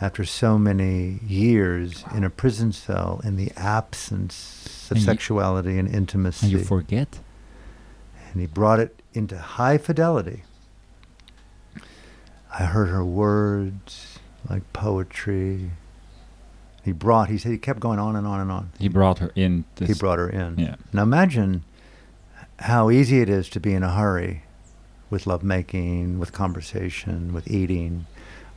[0.00, 5.78] after so many years in a prison cell in the absence of And you- sexuality
[5.78, 6.46] and intimacy.
[6.46, 7.18] And you forget.
[8.32, 10.42] and he brought it into high fidelity.
[12.52, 15.70] I heard her words like poetry.
[16.84, 18.70] He brought, he said, he kept going on and on and on.
[18.78, 19.64] He brought her in.
[19.78, 20.58] he brought her in.
[20.58, 20.76] Yeah.
[20.92, 21.64] Now imagine
[22.60, 24.42] how easy it is to be in a hurry
[25.10, 28.06] with lovemaking, with conversation, with eating,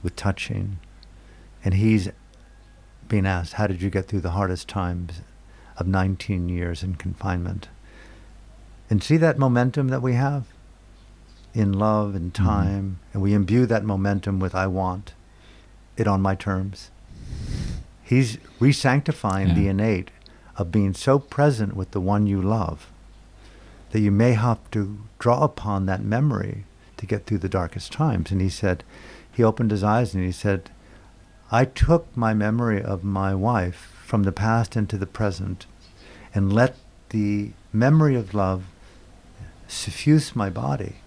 [0.01, 0.79] with touching.
[1.63, 2.09] And he's
[3.07, 5.21] being asked, How did you get through the hardest times
[5.77, 7.69] of 19 years in confinement?
[8.89, 10.45] And see that momentum that we have
[11.53, 12.43] in love and Mhm.
[12.43, 15.13] time, and we imbue that momentum with I want
[15.97, 16.91] it on my terms.
[18.03, 20.09] He's re-sanctifying the innate
[20.57, 22.87] of being so present with the one you love
[23.91, 26.65] that you may have to draw upon that memory
[26.97, 28.31] to get through the darkest times.
[28.31, 28.83] And he said,
[29.31, 30.69] he opened his eyes and he said,
[31.51, 35.65] I took my memory of my wife from the past into the present
[36.35, 36.75] and let
[37.09, 38.63] the memory of love
[39.67, 40.97] suffuse my body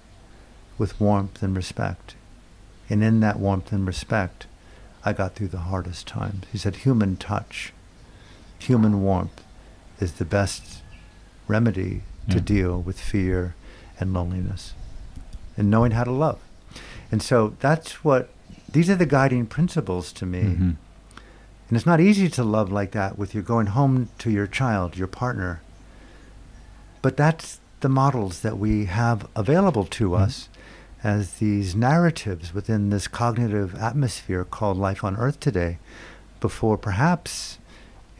[0.78, 2.14] with warmth and respect.
[2.88, 4.46] And in that warmth and respect,
[5.04, 6.44] I got through the hardest times.
[6.50, 7.72] He said, human touch,
[8.58, 9.44] human warmth
[10.00, 10.82] is the best
[11.46, 12.42] remedy to Yeah.
[12.42, 13.54] deal with fear
[13.98, 14.74] and loneliness
[15.56, 16.38] and knowing how to love.
[17.10, 18.30] And so that's what,
[18.70, 20.42] these are the guiding principles to me.
[20.42, 20.76] Mhm.
[21.68, 24.96] And it's not easy to love like that with you going home to your child,
[24.96, 25.60] your partner.
[27.02, 30.20] But that's the models that we have available to Mhm.
[30.20, 30.48] us
[31.02, 35.78] as these narratives within this cognitive atmosphere called life on earth today
[36.40, 37.58] before perhaps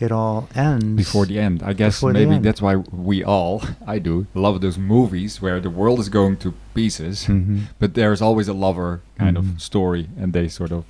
[0.03, 4.27] it all ends Before the end, I guess maybe that's why we all, I do,
[4.35, 7.67] love those movies where the world is going to pieces, Mhm.
[7.79, 9.41] but there's always a lover kind Mhm.
[9.57, 10.85] of story, and they sort of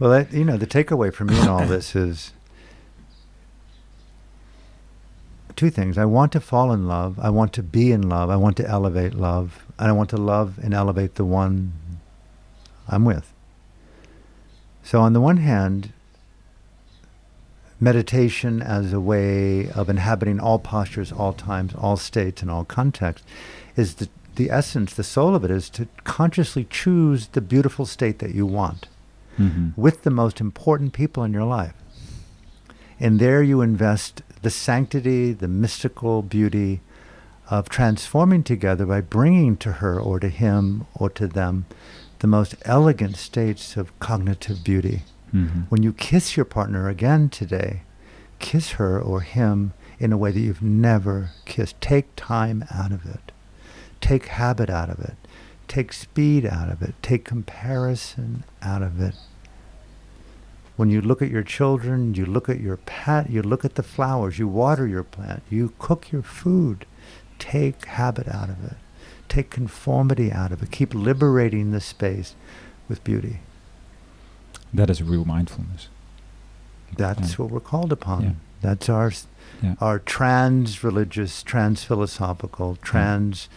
[0.00, 2.32] Well, that, you know, the takeaway for me in all this is
[5.56, 5.98] two things.
[5.98, 7.18] I want to fall in love.
[7.20, 8.30] I want to be in love.
[8.30, 9.64] I want to elevate love.
[9.78, 11.72] And I want to love and elevate the one
[12.88, 13.32] I'm with.
[14.84, 15.92] So, on the one hand,
[17.80, 23.26] meditation as a way of inhabiting all postures, all times, all states, and all contexts
[23.76, 28.18] is the, the essence, the soul of it is to consciously choose the beautiful state
[28.18, 28.88] that you want
[29.38, 29.72] Mhm.
[29.76, 31.74] with the most important people in your life.
[32.98, 36.80] And there you invest the sanctity, the mystical beauty
[37.48, 41.66] of transforming together by bringing to her or to him or to them
[42.18, 45.04] the most elegant states of cognitive beauty.
[45.32, 45.66] Mhm.
[45.68, 47.82] When you kiss your partner again today,
[48.38, 51.80] kiss her or him in a way that you've never kissed.
[51.80, 53.32] Take time out of it.
[54.00, 55.16] Take habit out of it.
[55.66, 56.94] Take speed out of it.
[57.02, 59.14] Take comparison out of it.
[60.76, 63.82] When you look at your children, you look at your pet, you look at the
[63.82, 66.86] flowers, you water your plant, you cook your food.
[67.40, 68.76] Take habit out of it.
[69.28, 70.70] Take conformity out of it.
[70.70, 72.34] Keep liberating the space
[72.88, 73.40] with beauty.
[74.74, 75.88] That is real mindfulness.
[76.96, 77.36] That's Yeah.
[77.36, 78.22] what we're called upon.
[78.22, 78.32] Yeah.
[78.60, 79.12] That's our
[79.62, 79.74] Yeah.
[79.80, 83.48] our trans religious, trans philosophical, trans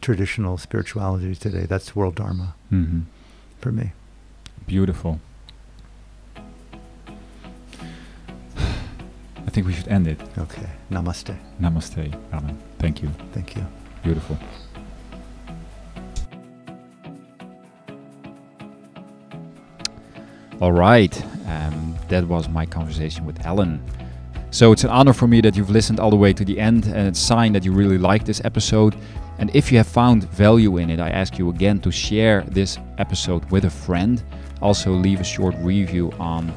[0.00, 1.66] traditional spirituality today.
[1.66, 3.02] That's world dharma Mhm.
[3.60, 3.92] for me.
[4.66, 5.20] Beautiful.
[8.56, 10.20] I think we should end it.
[10.36, 10.68] Okay.
[10.90, 11.36] Namaste.
[11.60, 12.58] Namaste, Alan.
[12.78, 13.08] Thank you.
[13.32, 13.66] Thank you.
[14.02, 14.38] Beautiful.
[20.60, 21.14] All right,
[21.46, 23.80] um, that was my conversation with Alan.
[24.50, 26.86] So it's an honor for me that you've listened all the way to the end,
[26.86, 28.96] and it's a sign that you really like this episode.
[29.38, 32.76] And if you have found value in it, I ask you again to share this
[32.98, 34.20] episode with a friend.
[34.60, 36.50] Also, leave a short review on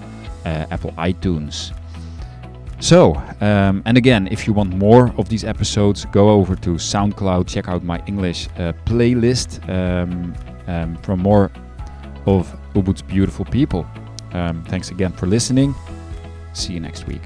[0.46, 1.72] uh, Apple iTunes.
[2.80, 7.48] So, um, and again, if you want more of these episodes, go over to SoundCloud,
[7.48, 10.34] check out my English uh, playlist um,
[10.66, 11.52] um, for more
[12.26, 13.86] of Ubud's beautiful people.
[14.34, 15.76] Um, thanks again for listening.
[16.54, 17.22] See you next week.